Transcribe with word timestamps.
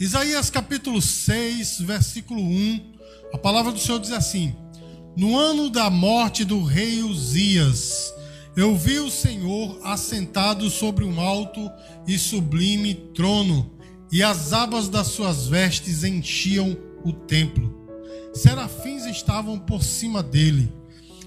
Isaías 0.00 0.48
capítulo 0.48 1.02
6, 1.02 1.80
versículo 1.80 2.40
1, 2.40 2.92
a 3.34 3.38
palavra 3.38 3.72
do 3.72 3.80
Senhor 3.80 3.98
diz 3.98 4.12
assim: 4.12 4.54
No 5.16 5.36
ano 5.36 5.68
da 5.68 5.90
morte 5.90 6.44
do 6.44 6.62
rei 6.62 7.02
Uzias, 7.02 8.14
eu 8.56 8.76
vi 8.76 9.00
o 9.00 9.10
Senhor 9.10 9.80
assentado 9.82 10.70
sobre 10.70 11.04
um 11.04 11.20
alto 11.20 11.68
e 12.06 12.16
sublime 12.16 12.94
trono, 13.12 13.72
e 14.12 14.22
as 14.22 14.52
abas 14.52 14.88
das 14.88 15.08
suas 15.08 15.48
vestes 15.48 16.04
enchiam 16.04 16.76
o 17.04 17.12
templo. 17.12 17.88
Serafins 18.32 19.04
estavam 19.04 19.58
por 19.58 19.82
cima 19.82 20.22
dele. 20.22 20.72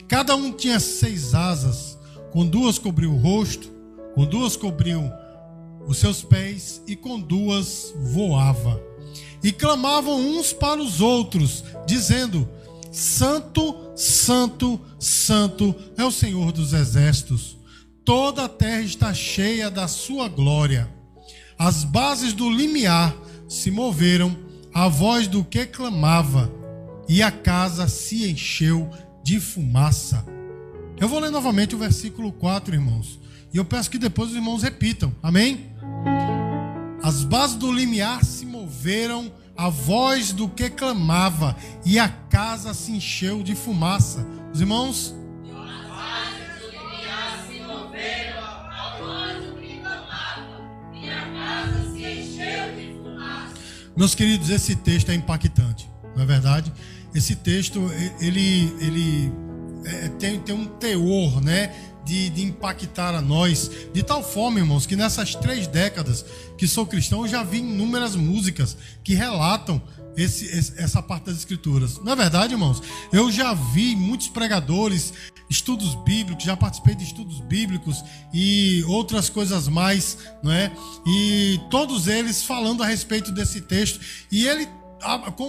Cada 0.07 0.33
um 0.33 0.49
tinha 0.49 0.79
seis 0.79 1.35
asas, 1.35 1.99
com 2.31 2.47
duas 2.47 2.79
cobriu 2.79 3.11
o 3.11 3.17
rosto, 3.17 3.69
com 4.15 4.25
duas 4.25 4.55
cobriu 4.55 5.11
os 5.87 5.97
seus 5.97 6.21
pés 6.21 6.81
e 6.87 6.95
com 6.95 7.19
duas 7.19 7.93
voava. 8.13 8.81
E 9.43 9.51
clamavam 9.51 10.19
uns 10.19 10.53
para 10.53 10.81
os 10.81 11.01
outros, 11.01 11.63
dizendo: 11.85 12.47
Santo, 12.91 13.91
Santo, 13.95 14.79
Santo 14.99 15.75
é 15.97 16.03
o 16.03 16.11
Senhor 16.11 16.51
dos 16.51 16.73
exércitos. 16.73 17.57
Toda 18.03 18.45
a 18.45 18.49
terra 18.49 18.81
está 18.81 19.13
cheia 19.13 19.69
da 19.69 19.87
sua 19.87 20.27
glória. 20.27 20.89
As 21.57 21.83
bases 21.83 22.33
do 22.33 22.49
limiar 22.49 23.15
se 23.47 23.69
moveram 23.69 24.35
à 24.73 24.87
voz 24.87 25.27
do 25.27 25.43
que 25.43 25.65
clamava, 25.65 26.51
e 27.07 27.21
a 27.21 27.31
casa 27.31 27.87
se 27.87 28.29
encheu 28.29 28.89
de 29.23 29.39
fumaça. 29.39 30.25
Eu 30.97 31.07
vou 31.07 31.19
ler 31.19 31.31
novamente 31.31 31.75
o 31.75 31.79
versículo 31.79 32.31
4, 32.31 32.73
irmãos. 32.73 33.19
E 33.53 33.57
eu 33.57 33.65
peço 33.65 33.89
que 33.89 33.97
depois 33.97 34.29
os 34.29 34.35
irmãos 34.35 34.63
repitam. 34.63 35.13
Amém? 35.21 35.70
As 37.03 37.23
bases 37.23 37.55
do 37.55 37.71
limiar 37.71 38.23
se 38.23 38.45
moveram 38.45 39.31
à 39.57 39.69
voz 39.69 40.31
do 40.31 40.47
que 40.47 40.69
clamava, 40.69 41.55
e 41.85 41.99
a 41.99 42.07
casa 42.07 42.73
se 42.73 42.91
encheu 42.91 43.43
de 43.43 43.55
fumaça. 43.55 44.25
Os 44.53 44.61
irmãos. 44.61 45.15
Meus 53.95 54.15
queridos, 54.15 54.49
esse 54.49 54.75
texto 54.77 55.09
é 55.09 55.15
impactante, 55.15 55.89
não 56.15 56.23
é 56.23 56.25
verdade? 56.25 56.71
Esse 57.13 57.35
texto, 57.35 57.91
ele, 58.19 58.73
ele 58.79 59.31
é, 59.85 60.07
tem, 60.17 60.39
tem 60.39 60.55
um 60.55 60.65
teor, 60.65 61.41
né? 61.41 61.71
De, 62.05 62.29
de, 62.29 62.43
impactar 62.43 63.13
a 63.15 63.21
nós, 63.21 63.69
de 63.93 64.03
tal 64.03 64.23
forma, 64.23 64.59
irmãos, 64.59 64.85
que 64.85 64.95
nessas 64.95 65.35
três 65.35 65.67
décadas 65.67 66.25
que 66.57 66.67
sou 66.67 66.85
cristão, 66.85 67.21
eu 67.21 67.27
já 67.27 67.43
vi 67.43 67.59
inúmeras 67.59 68.15
músicas 68.15 68.77
que 69.03 69.13
relatam 69.13 69.81
esse, 70.15 70.73
essa 70.77 71.01
parte 71.01 71.25
das 71.25 71.37
escrituras. 71.37 71.99
Na 72.03 72.13
é 72.13 72.15
verdade, 72.15 72.53
irmãos, 72.53 72.81
eu 73.11 73.31
já 73.31 73.53
vi 73.53 73.95
muitos 73.95 74.27
pregadores, 74.27 75.13
estudos 75.49 75.95
bíblicos, 76.03 76.43
já 76.43 76.55
participei 76.55 76.95
de 76.95 77.03
estudos 77.03 77.39
bíblicos 77.41 78.03
e 78.33 78.83
outras 78.87 79.29
coisas 79.29 79.67
mais, 79.67 80.17
não 80.43 80.51
é? 80.51 80.71
E 81.05 81.59
todos 81.69 82.07
eles 82.07 82.43
falando 82.43 82.83
a 82.83 82.85
respeito 82.85 83.31
desse 83.31 83.61
texto, 83.61 83.99
e 84.31 84.47
ele 84.47 84.67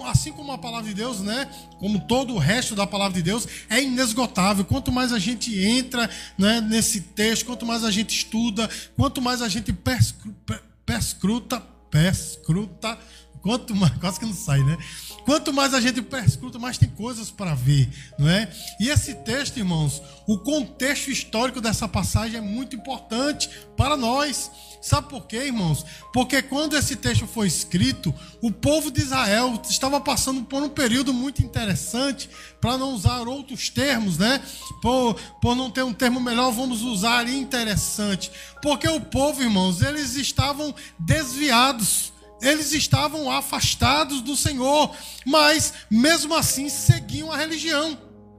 assim 0.06 0.32
como 0.32 0.52
a 0.52 0.58
palavra 0.58 0.88
de 0.88 0.94
Deus, 0.94 1.20
né? 1.20 1.48
Como 1.78 2.00
todo 2.00 2.34
o 2.34 2.38
resto 2.38 2.74
da 2.74 2.86
palavra 2.86 3.14
de 3.14 3.22
Deus, 3.22 3.46
é 3.68 3.82
inesgotável. 3.82 4.64
Quanto 4.64 4.90
mais 4.90 5.12
a 5.12 5.18
gente 5.18 5.58
entra 5.62 6.08
né, 6.38 6.60
nesse 6.60 7.00
texto, 7.00 7.46
quanto 7.46 7.66
mais 7.66 7.84
a 7.84 7.90
gente 7.90 8.14
estuda, 8.14 8.68
quanto 8.96 9.20
mais 9.20 9.42
a 9.42 9.48
gente 9.48 9.72
perscruta, 9.72 11.62
perscruta, 11.90 12.98
quanto 13.42 13.74
mais, 13.74 13.92
quase 13.98 14.18
que 14.18 14.24
não 14.24 14.34
sai, 14.34 14.62
né? 14.62 14.78
Quanto 15.24 15.52
mais 15.52 15.74
a 15.74 15.80
gente 15.80 16.00
perscruta, 16.02 16.58
mais 16.58 16.78
tem 16.78 16.88
coisas 16.88 17.30
para 17.30 17.54
ver, 17.54 17.88
não 18.18 18.28
é? 18.28 18.50
E 18.80 18.88
esse 18.88 19.14
texto, 19.16 19.58
irmãos, 19.58 20.02
o 20.26 20.38
contexto 20.38 21.10
histórico 21.10 21.60
dessa 21.60 21.86
passagem 21.86 22.38
é 22.38 22.40
muito 22.40 22.74
importante 22.74 23.50
para 23.76 23.96
nós. 23.96 24.50
Sabe 24.80 25.08
por 25.08 25.26
quê, 25.26 25.44
irmãos? 25.44 25.86
Porque 26.12 26.42
quando 26.42 26.76
esse 26.76 26.96
texto 26.96 27.24
foi 27.26 27.46
escrito, 27.46 28.12
o 28.40 28.50
povo 28.50 28.90
de 28.90 29.00
Israel 29.00 29.60
estava 29.68 30.00
passando 30.00 30.42
por 30.42 30.60
um 30.60 30.68
período 30.68 31.12
muito 31.12 31.40
interessante, 31.40 32.28
para 32.60 32.76
não 32.76 32.92
usar 32.92 33.28
outros 33.28 33.68
termos, 33.70 34.18
né? 34.18 34.42
Por, 34.80 35.14
por 35.40 35.54
não 35.54 35.70
ter 35.70 35.84
um 35.84 35.92
termo 35.92 36.20
melhor, 36.20 36.50
vamos 36.50 36.82
usar 36.82 37.28
interessante. 37.28 38.30
Porque 38.60 38.88
o 38.88 39.00
povo, 39.00 39.40
irmãos, 39.40 39.82
eles 39.82 40.16
estavam 40.16 40.74
desviados 40.98 42.11
eles 42.42 42.72
estavam 42.72 43.30
afastados 43.30 44.20
do 44.20 44.36
Senhor, 44.36 44.94
mas 45.24 45.72
mesmo 45.88 46.34
assim 46.34 46.68
seguiam 46.68 47.30
a 47.30 47.36
religião. 47.36 47.96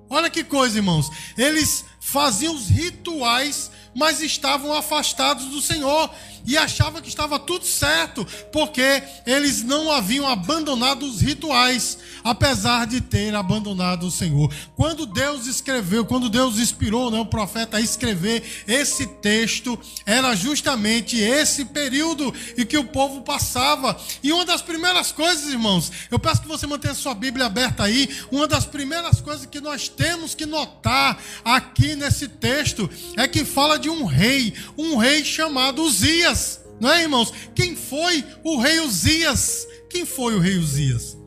Olha 0.10 0.30
que 0.30 0.44
coisa, 0.44 0.78
irmãos. 0.78 1.10
Eles 1.38 1.86
faziam 2.00 2.54
os 2.54 2.68
rituais, 2.68 3.72
mas 3.96 4.22
estavam 4.22 4.74
afastados 4.74 5.46
do 5.46 5.62
Senhor 5.62 6.14
e 6.46 6.58
achava 6.58 7.02
que 7.02 7.10
estava 7.10 7.40
tudo 7.40 7.66
certo, 7.66 8.26
porque 8.52 9.04
eles 9.26 9.64
não 9.64 9.92
haviam 9.92 10.28
abandonado 10.28 11.04
os 11.04 11.22
rituais, 11.22 11.98
apesar 12.24 12.86
de 12.86 13.02
ter 13.02 13.34
abandonado 13.36 14.08
o 14.08 14.12
Senhor. 14.12 14.54
Quando 14.76 15.06
Deus 15.06 15.48
escreveu, 15.48 16.06
quando 16.06 16.30
Deus 16.30 16.58
inspirou 16.58 17.10
né, 17.10 17.20
o 17.20 17.26
profeta 17.26 17.78
a 17.78 17.82
escrever 17.82 18.44
esse 18.68 19.06
texto, 19.08 19.80
era 20.06 20.36
justamente 20.36 21.18
esse 21.18 21.66
período 21.66 22.34
em 22.58 22.66
que 22.66 22.78
o 22.78 22.86
povo 22.86 23.22
passava. 23.22 24.00
E 24.22 24.32
uma 24.32 24.46
das 24.46 24.62
primeiras 24.62 25.12
coisas, 25.12 25.52
irmãos, 25.52 25.92
eu 26.12 26.20
peço 26.20 26.42
que 26.42 26.48
você 26.48 26.68
mantenha 26.68 26.94
sua 26.94 27.14
Bíblia 27.14 27.46
aberta 27.46 27.84
aí, 27.84 28.10
uma 28.32 28.48
das 28.48 28.66
primeiras 28.66 29.22
coisas 29.22 29.46
que 29.46 29.62
nós 29.62 29.88
temos 29.88 30.36
que 30.36 30.46
notar 30.46 31.22
aqui 31.44 31.96
nesse 31.96 32.28
texto 32.28 32.90
é 33.18 33.28
que 33.28 33.46
fala 33.46 33.78
de 33.78 33.90
um 33.90 34.06
rei, 34.06 34.54
um 34.78 34.98
rei 34.98 35.24
chamado 35.24 35.84
Uzias. 35.84 36.33
Não 36.80 36.92
é, 36.92 37.04
irmãos? 37.04 37.32
Quem 37.56 37.76
foi 37.76 38.26
o 38.44 38.58
rei 38.58 38.80
Uzias? 38.80 39.68
Quem 39.90 40.06
foi 40.06 40.36
o 40.36 40.40
rei 40.40 40.58
Uzias? 40.58 41.18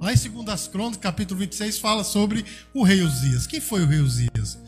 Lá 0.00 0.12
em 0.12 0.16
2 0.16 0.68
Crônicas, 0.68 1.00
capítulo 1.00 1.40
26, 1.40 1.78
fala 1.78 2.04
sobre 2.04 2.44
o 2.74 2.82
rei 2.82 3.00
Uzias. 3.00 3.46
Quem 3.46 3.60
foi 3.60 3.82
o 3.82 3.86
rei 3.86 4.00
Uzias? 4.00 4.58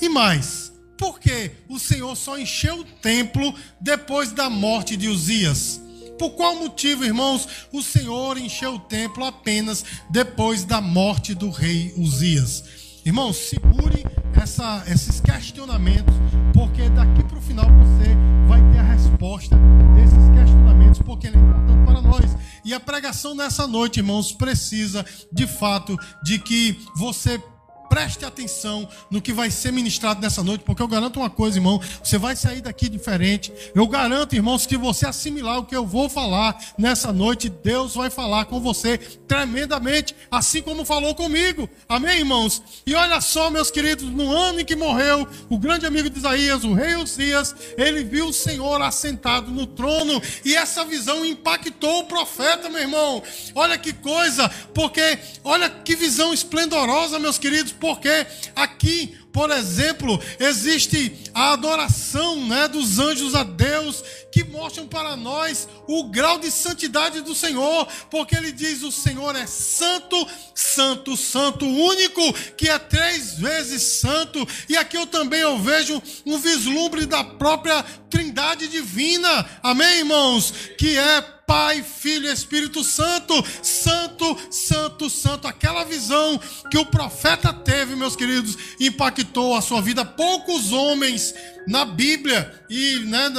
E 0.00 0.08
mais, 0.08 0.72
por 0.98 1.20
que 1.20 1.50
o 1.68 1.78
Senhor 1.78 2.16
só 2.16 2.38
encheu 2.38 2.80
o 2.80 2.84
templo 2.84 3.54
depois 3.80 4.32
da 4.32 4.50
morte 4.50 4.96
de 4.96 5.08
Uzias? 5.08 5.80
Por 6.18 6.30
qual 6.32 6.56
motivo, 6.56 7.04
irmãos, 7.04 7.48
o 7.72 7.82
Senhor 7.82 8.36
encheu 8.36 8.74
o 8.74 8.80
templo 8.80 9.24
apenas 9.24 9.84
depois 10.10 10.64
da 10.64 10.80
morte 10.80 11.34
do 11.34 11.48
rei 11.48 11.94
Uzias? 11.96 12.79
Irmãos, 13.10 13.38
segure 13.38 14.06
essa, 14.40 14.84
esses 14.86 15.20
questionamentos, 15.20 16.14
porque 16.54 16.88
daqui 16.90 17.24
para 17.24 17.38
o 17.38 17.40
final 17.40 17.66
você 17.66 18.14
vai 18.46 18.60
ter 18.70 18.78
a 18.78 18.84
resposta 18.84 19.56
desses 19.96 20.30
questionamentos, 20.32 21.02
porque 21.02 21.26
ele 21.26 21.36
é 21.36 21.40
importante 21.40 21.84
para 21.86 22.00
nós. 22.02 22.36
E 22.64 22.72
a 22.72 22.78
pregação 22.78 23.34
nessa 23.34 23.66
noite, 23.66 23.98
irmãos, 23.98 24.30
precisa 24.30 25.04
de 25.32 25.44
fato 25.48 25.96
de 26.22 26.38
que 26.38 26.78
você 26.94 27.42
Preste 27.90 28.24
atenção 28.24 28.88
no 29.10 29.20
que 29.20 29.32
vai 29.32 29.50
ser 29.50 29.72
ministrado 29.72 30.20
nessa 30.20 30.44
noite, 30.44 30.62
porque 30.64 30.80
eu 30.80 30.86
garanto 30.86 31.18
uma 31.18 31.28
coisa, 31.28 31.58
irmão, 31.58 31.80
você 32.00 32.16
vai 32.16 32.36
sair 32.36 32.60
daqui 32.60 32.88
diferente. 32.88 33.52
Eu 33.74 33.84
garanto, 33.88 34.36
irmãos, 34.36 34.64
que 34.64 34.76
você 34.76 35.08
assimilar 35.08 35.58
o 35.58 35.64
que 35.64 35.74
eu 35.74 35.84
vou 35.84 36.08
falar 36.08 36.56
nessa 36.78 37.12
noite, 37.12 37.48
Deus 37.48 37.96
vai 37.96 38.08
falar 38.08 38.44
com 38.44 38.60
você 38.60 38.96
tremendamente, 38.96 40.14
assim 40.30 40.62
como 40.62 40.84
falou 40.84 41.16
comigo. 41.16 41.68
Amém, 41.88 42.20
irmãos? 42.20 42.62
E 42.86 42.94
olha 42.94 43.20
só, 43.20 43.50
meus 43.50 43.72
queridos, 43.72 44.08
no 44.08 44.30
ano 44.30 44.60
em 44.60 44.64
que 44.64 44.76
morreu 44.76 45.26
o 45.48 45.58
grande 45.58 45.84
amigo 45.84 46.08
de 46.08 46.16
Isaías, 46.16 46.62
o 46.62 46.72
rei 46.72 46.94
Uzias, 46.94 47.56
ele 47.76 48.04
viu 48.04 48.28
o 48.28 48.32
Senhor 48.32 48.80
assentado 48.82 49.50
no 49.50 49.66
trono 49.66 50.22
e 50.44 50.54
essa 50.54 50.84
visão 50.84 51.24
impactou 51.26 52.02
o 52.02 52.04
profeta, 52.04 52.70
meu 52.70 52.82
irmão. 52.82 53.20
Olha 53.52 53.76
que 53.76 53.92
coisa, 53.92 54.48
porque 54.72 55.18
olha 55.42 55.68
que 55.68 55.96
visão 55.96 56.32
esplendorosa, 56.32 57.18
meus 57.18 57.36
queridos 57.36 57.79
porque 57.80 58.26
aqui, 58.54 59.16
por 59.32 59.50
exemplo, 59.50 60.20
existe 60.38 61.30
a 61.32 61.52
adoração 61.52 62.46
né, 62.46 62.68
dos 62.68 62.98
anjos 62.98 63.34
a 63.34 63.42
Deus, 63.42 64.04
que 64.30 64.44
mostram 64.44 64.86
para 64.86 65.16
nós 65.16 65.68
o 65.88 66.04
grau 66.04 66.38
de 66.38 66.50
santidade 66.50 67.22
do 67.22 67.34
Senhor, 67.34 67.88
porque 68.10 68.36
ele 68.36 68.52
diz: 68.52 68.82
o 68.82 68.92
Senhor 68.92 69.34
é 69.34 69.46
santo, 69.46 70.28
santo, 70.54 71.16
santo, 71.16 71.66
único, 71.66 72.32
que 72.56 72.68
é 72.68 72.78
três 72.78 73.34
vezes 73.38 73.82
santo. 73.82 74.46
E 74.68 74.76
aqui 74.76 74.96
eu 74.96 75.06
também 75.06 75.40
eu 75.40 75.58
vejo 75.58 76.00
um 76.26 76.38
vislumbre 76.38 77.06
da 77.06 77.24
própria 77.24 77.82
Trindade 78.10 78.66
divina. 78.66 79.48
Amém, 79.62 79.98
irmãos? 79.98 80.52
Que 80.76 80.98
é 80.98 81.39
Pai, 81.50 81.82
Filho 81.82 82.28
e 82.28 82.32
Espírito 82.32 82.84
Santo. 82.84 83.34
Santo, 83.60 84.38
Santo, 84.52 85.10
Santo. 85.10 85.48
Aquela 85.48 85.82
visão 85.82 86.40
que 86.70 86.78
o 86.78 86.86
profeta 86.86 87.52
teve, 87.52 87.96
meus 87.96 88.14
queridos, 88.14 88.56
impactou 88.78 89.56
a 89.56 89.60
sua 89.60 89.82
vida. 89.82 90.04
Poucos 90.04 90.70
homens 90.70 91.34
na 91.70 91.84
Bíblia 91.84 92.52
e 92.68 92.98
né, 93.06 93.30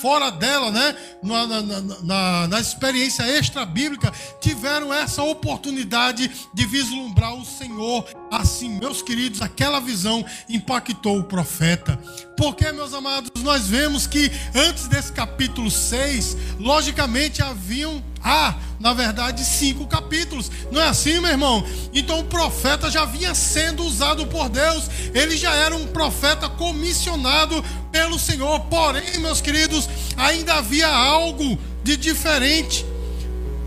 fora 0.00 0.30
dela, 0.30 0.70
né, 0.70 0.96
na, 1.20 1.46
na, 1.46 1.80
na, 1.80 2.46
na 2.46 2.60
experiência 2.60 3.24
extra-bíblica, 3.24 4.12
tiveram 4.40 4.94
essa 4.94 5.24
oportunidade 5.24 6.30
de 6.54 6.64
vislumbrar 6.64 7.34
o 7.34 7.44
Senhor. 7.44 8.06
Assim, 8.30 8.68
meus 8.78 9.02
queridos, 9.02 9.42
aquela 9.42 9.80
visão 9.80 10.24
impactou 10.48 11.18
o 11.18 11.24
profeta. 11.24 11.98
Porque, 12.36 12.70
meus 12.70 12.94
amados, 12.94 13.42
nós 13.42 13.66
vemos 13.66 14.06
que 14.06 14.30
antes 14.54 14.86
desse 14.86 15.12
capítulo 15.12 15.68
6, 15.68 16.36
logicamente 16.60 17.42
haviam 17.42 18.00
há, 18.22 18.54
na 18.78 18.92
verdade, 18.92 19.44
cinco 19.44 19.86
capítulos. 19.86 20.50
Não 20.70 20.80
é 20.80 20.88
assim, 20.88 21.20
meu 21.20 21.30
irmão? 21.30 21.64
Então 21.92 22.20
o 22.20 22.24
profeta 22.24 22.90
já 22.90 23.04
vinha 23.04 23.34
sendo 23.34 23.84
usado 23.84 24.26
por 24.26 24.48
Deus, 24.48 24.84
ele 25.14 25.36
já 25.36 25.54
era 25.54 25.74
um 25.74 25.86
profeta 25.88 26.48
comissionado 26.48 27.62
pelo 27.90 28.18
Senhor. 28.18 28.60
Porém, 28.60 29.18
meus 29.18 29.40
queridos, 29.40 29.88
ainda 30.16 30.54
havia 30.54 30.88
algo 30.88 31.58
de 31.82 31.96
diferente 31.96 32.84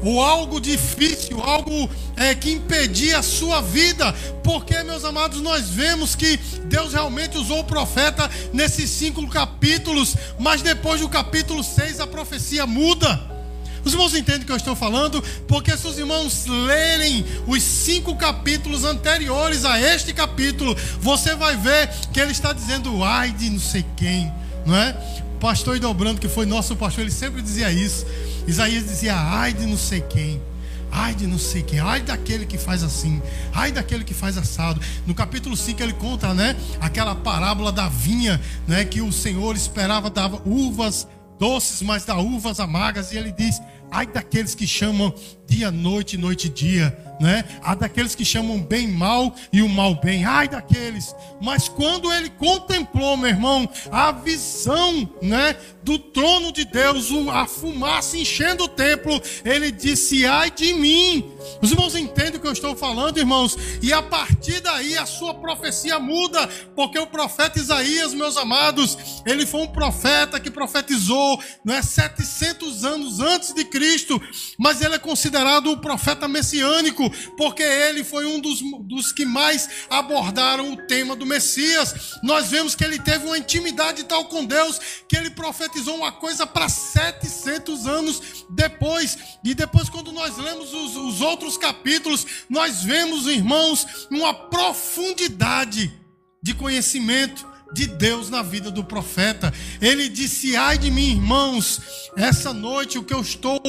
ou 0.01 0.21
algo 0.21 0.61
difícil, 0.61 1.41
algo 1.41 1.89
é, 2.15 2.35
que 2.35 2.51
impedia 2.51 3.19
a 3.19 3.23
sua 3.23 3.59
vida, 3.59 4.13
porque, 4.43 4.83
meus 4.83 5.03
amados, 5.03 5.41
nós 5.41 5.67
vemos 5.69 6.15
que 6.15 6.37
Deus 6.65 6.93
realmente 6.93 7.37
usou 7.37 7.59
o 7.59 7.63
profeta 7.63 8.29
nesses 8.53 8.89
cinco 8.91 9.27
capítulos, 9.27 10.15
mas 10.39 10.61
depois 10.61 11.01
do 11.01 11.09
capítulo 11.09 11.63
6 11.63 11.99
a 11.99 12.07
profecia 12.07 12.67
muda. 12.67 13.34
Os 13.85 13.93
irmãos 13.93 14.15
entendem 14.15 14.41
o 14.41 14.45
que 14.45 14.51
eu 14.51 14.57
estou 14.57 14.75
falando? 14.75 15.21
Porque 15.47 15.77
se 15.77 15.87
os 15.87 15.97
irmãos 15.99 16.47
lerem 16.47 17.23
os 17.45 17.61
cinco 17.61 18.15
capítulos 18.15 18.83
anteriores 18.83 19.63
a 19.63 19.79
este 19.79 20.11
capítulo, 20.11 20.75
você 20.99 21.35
vai 21.35 21.55
ver 21.55 21.87
que 22.11 22.19
ele 22.19 22.31
está 22.31 22.51
dizendo 22.51 23.03
ai 23.03 23.31
de 23.31 23.47
não 23.51 23.59
sei 23.59 23.85
quem, 23.95 24.33
não 24.65 24.75
é? 24.75 24.93
Pastor 25.39 25.77
Idobrando, 25.77 26.19
que 26.19 26.27
foi 26.27 26.47
nosso 26.47 26.75
pastor, 26.75 27.03
ele 27.03 27.11
sempre 27.11 27.43
dizia 27.43 27.71
isso. 27.71 28.07
Isaías 28.47 28.85
dizia 28.85 29.15
ai 29.15 29.53
de 29.53 29.67
não 29.67 29.77
sei 29.77 30.01
quem. 30.01 30.41
Ai 30.91 31.13
de 31.13 31.27
não 31.27 31.37
sei 31.37 31.61
quem, 31.61 31.79
ai 31.79 32.01
daquele 32.01 32.45
que 32.45 32.57
faz 32.57 32.81
assim, 32.81 33.21
ai 33.53 33.69
daquele 33.69 34.05
que 34.05 34.13
faz 34.13 34.37
assado. 34.37 34.79
No 35.05 35.13
capítulo 35.13 35.57
5 35.57 35.83
ele 35.83 35.91
conta, 35.91 36.33
né, 36.33 36.55
aquela 36.79 37.13
parábola 37.13 37.69
da 37.69 37.89
vinha, 37.89 38.39
né, 38.65 38.85
que 38.85 39.01
o 39.01 39.11
Senhor 39.11 39.57
esperava 39.57 40.09
dava 40.09 40.41
uvas 40.45 41.05
doces, 41.39 41.81
mas 41.81 42.05
dá 42.05 42.17
uvas 42.17 42.59
amargas, 42.59 43.11
e 43.11 43.17
ele 43.17 43.31
diz: 43.31 43.61
Ai 43.91 44.05
daqueles 44.05 44.55
que 44.55 44.67
chamam 44.67 45.13
dia, 45.47 45.71
noite, 45.71 46.17
noite, 46.17 46.49
dia, 46.49 46.97
né? 47.19 47.45
Há 47.61 47.75
daqueles 47.75 48.15
que 48.15 48.25
chamam 48.25 48.59
bem 48.59 48.87
mal 48.87 49.33
e 49.53 49.61
o 49.61 49.69
mal 49.69 49.95
bem. 49.95 50.25
Ai 50.25 50.47
daqueles. 50.47 51.15
Mas 51.41 51.69
quando 51.69 52.11
ele 52.11 52.29
contemplou, 52.31 53.15
meu 53.15 53.29
irmão, 53.29 53.69
a 53.91 54.11
visão, 54.11 55.09
né, 55.21 55.55
do 55.83 55.97
trono 55.97 56.51
de 56.51 56.65
Deus, 56.65 57.09
a 57.31 57.45
fumaça 57.45 58.17
enchendo 58.17 58.65
o 58.65 58.69
templo, 58.69 59.21
ele 59.43 59.71
disse: 59.71 60.25
"Ai 60.25 60.51
de 60.51 60.73
mim". 60.73 61.34
Os 61.61 61.71
irmãos 61.71 61.95
entendem 61.95 62.37
o 62.37 62.39
que 62.39 62.47
eu 62.47 62.53
estou 62.53 62.75
falando, 62.75 63.17
irmãos? 63.17 63.57
E 63.81 63.91
a 63.91 64.01
partir 64.01 64.61
daí 64.61 64.97
a 64.97 65.05
sua 65.05 65.33
profecia 65.33 65.99
muda, 65.99 66.47
porque 66.75 66.99
o 66.99 67.07
profeta 67.07 67.59
Isaías, 67.59 68.13
meus 68.13 68.37
amados, 68.37 68.97
ele 69.25 69.45
foi 69.45 69.61
um 69.61 69.67
profeta 69.67 70.39
que 70.39 70.51
profetizou, 70.51 71.41
não 71.63 71.73
é 71.73 71.81
700 71.81 72.83
anos 72.83 73.19
antes 73.19 73.53
de 73.53 73.65
Cristo, 73.65 74.21
mas 74.57 74.81
ele 74.81 74.95
é 74.95 74.99
considerado 74.99 75.35
considerado 75.35 75.71
o 75.71 75.77
profeta 75.77 76.27
messiânico, 76.27 77.09
porque 77.35 77.63
ele 77.63 78.03
foi 78.03 78.25
um 78.25 78.39
dos, 78.39 78.61
dos 78.81 79.11
que 79.11 79.25
mais 79.25 79.67
abordaram 79.89 80.71
o 80.71 80.77
tema 80.87 81.15
do 81.15 81.25
Messias. 81.25 82.15
Nós 82.23 82.49
vemos 82.49 82.73
que 82.75 82.83
ele 82.83 82.99
teve 82.99 83.25
uma 83.25 83.37
intimidade 83.37 84.03
tal 84.05 84.25
com 84.25 84.45
Deus 84.45 84.79
que 85.07 85.15
ele 85.15 85.29
profetizou 85.29 85.95
uma 85.95 86.11
coisa 86.11 86.47
para 86.47 86.69
700 86.69 87.85
anos 87.85 88.45
depois. 88.49 89.17
E 89.43 89.53
depois, 89.53 89.89
quando 89.89 90.11
nós 90.11 90.37
lemos 90.37 90.73
os, 90.73 90.95
os 90.95 91.21
outros 91.21 91.34
capítulos, 91.57 92.25
nós 92.49 92.83
vemos, 92.83 93.27
irmãos, 93.27 94.07
uma 94.09 94.33
profundidade 94.33 95.93
de 96.41 96.53
conhecimento 96.53 97.54
de 97.73 97.87
Deus 97.87 98.29
na 98.29 98.41
vida 98.41 98.71
do 98.71 98.83
profeta. 98.83 99.53
Ele 99.81 100.09
disse: 100.09 100.55
Ai 100.55 100.77
de 100.77 100.91
mim, 100.91 101.11
irmãos, 101.11 101.81
essa 102.15 102.53
noite 102.53 102.97
o 102.97 103.03
que 103.03 103.13
eu 103.13 103.21
estou 103.21 103.59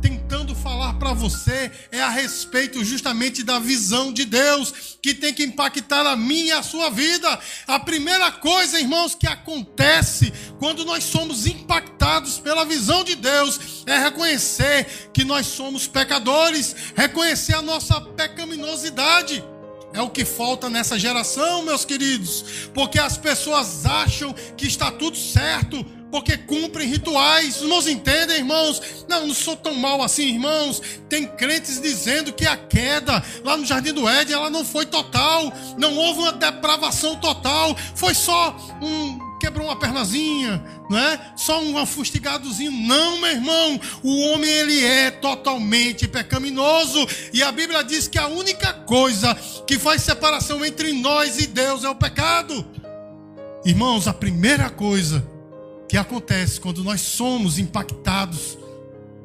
tentando 0.00 0.54
falar 0.54 0.94
para 0.94 1.12
você 1.12 1.70
é 1.90 2.02
a 2.02 2.10
respeito 2.10 2.84
justamente 2.84 3.42
da 3.42 3.58
visão 3.58 4.12
de 4.12 4.24
Deus 4.24 4.98
que 5.00 5.14
tem 5.14 5.32
que 5.32 5.44
impactar 5.44 6.06
a 6.06 6.16
minha 6.16 6.44
e 6.44 6.52
a 6.52 6.62
sua 6.62 6.90
vida. 6.90 7.38
A 7.66 7.78
primeira 7.78 8.30
coisa, 8.32 8.80
irmãos, 8.80 9.14
que 9.14 9.26
acontece 9.26 10.32
quando 10.58 10.84
nós 10.84 11.04
somos 11.04 11.46
impactados 11.46 12.38
pela 12.38 12.64
visão 12.64 13.04
de 13.04 13.14
Deus 13.14 13.84
é 13.86 13.98
reconhecer 13.98 15.10
que 15.12 15.24
nós 15.24 15.46
somos 15.46 15.86
pecadores, 15.86 16.74
reconhecer 16.94 17.54
a 17.54 17.62
nossa 17.62 18.00
pecaminosidade. 18.00 19.42
É 19.94 20.02
o 20.02 20.10
que 20.10 20.24
falta 20.24 20.68
nessa 20.68 20.98
geração, 20.98 21.62
meus 21.62 21.84
queridos, 21.84 22.44
porque 22.74 22.98
as 22.98 23.16
pessoas 23.16 23.86
acham 23.86 24.34
que 24.56 24.66
está 24.66 24.90
tudo 24.90 25.16
certo, 25.16 25.86
porque 26.10 26.36
cumprem 26.36 26.88
rituais. 26.88 27.56
Os 27.56 27.62
irmãos 27.62 27.86
entendem, 27.86 28.38
irmãos? 28.38 28.82
Não, 29.08 29.28
não 29.28 29.34
sou 29.34 29.56
tão 29.56 29.72
mal 29.76 30.02
assim, 30.02 30.34
irmãos. 30.34 30.82
Tem 31.08 31.28
crentes 31.28 31.80
dizendo 31.80 32.32
que 32.32 32.44
a 32.44 32.56
queda 32.56 33.22
lá 33.44 33.56
no 33.56 33.64
Jardim 33.64 33.92
do 33.92 34.08
Éden, 34.08 34.34
ela 34.34 34.50
não 34.50 34.64
foi 34.64 34.84
total, 34.84 35.52
não 35.78 35.96
houve 35.96 36.22
uma 36.22 36.32
depravação 36.32 37.14
total, 37.14 37.76
foi 37.94 38.14
só 38.14 38.56
um 38.82 39.34
quebrou 39.44 39.66
uma 39.66 39.76
pernazinha, 39.76 40.64
não 40.88 40.98
é? 40.98 41.32
Só 41.36 41.60
um 41.60 41.84
fustigadozinho. 41.86 42.70
Não, 42.70 43.20
meu 43.20 43.30
irmão. 43.30 43.80
O 44.02 44.20
homem 44.28 44.50
ele 44.50 44.84
é 44.84 45.10
totalmente 45.10 46.06
pecaminoso 46.06 47.06
e 47.32 47.42
a 47.42 47.50
Bíblia 47.50 47.82
diz 47.82 48.06
que 48.06 48.18
a 48.18 48.28
única 48.28 48.72
coisa 48.72 49.34
que 49.66 49.78
faz 49.78 50.02
separação 50.02 50.64
entre 50.64 50.92
nós 50.92 51.38
e 51.38 51.46
Deus 51.46 51.84
é 51.84 51.88
o 51.88 51.94
pecado. 51.94 52.66
Irmãos, 53.64 54.06
a 54.06 54.12
primeira 54.12 54.68
coisa 54.68 55.26
que 55.88 55.96
acontece 55.96 56.60
quando 56.60 56.84
nós 56.84 57.00
somos 57.00 57.58
impactados 57.58 58.58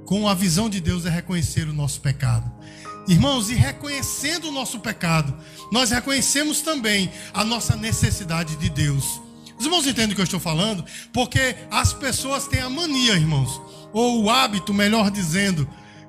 com 0.06 0.28
a 0.28 0.34
visão 0.34 0.70
de 0.70 0.80
Deus 0.80 1.06
é 1.06 1.10
reconhecer 1.10 1.68
o 1.68 1.74
nosso 1.74 2.02
pecado. 2.02 2.50
Irmãos, 3.08 3.50
e 3.50 3.56
reconhecendo 3.56 4.50
o 4.50 4.52
nosso 4.52 4.80
pecado, 4.80 5.36
nós 5.72 5.90
reconhecemos 5.90 6.62
também 6.62 7.12
a 7.34 7.44
nossa 7.44 7.76
necessidade 7.76 8.56
de 8.56 8.70
Deus. 8.70 9.20
Os 9.60 9.66
irmãos 9.66 9.86
entendem 9.86 10.14
o 10.14 10.16
que 10.16 10.22
eu 10.22 10.24
estou 10.24 10.40
falando? 10.40 10.86
Porque 11.12 11.56
as 11.70 11.92
pessoas 11.92 12.48
têm 12.48 12.62
a 12.62 12.70
mania, 12.70 13.14
irmãos, 13.14 13.62
ou 13.92 14.24
o 14.24 14.30
hábito, 14.30 14.74
melhor 14.74 15.12
dizendo, 15.12 15.68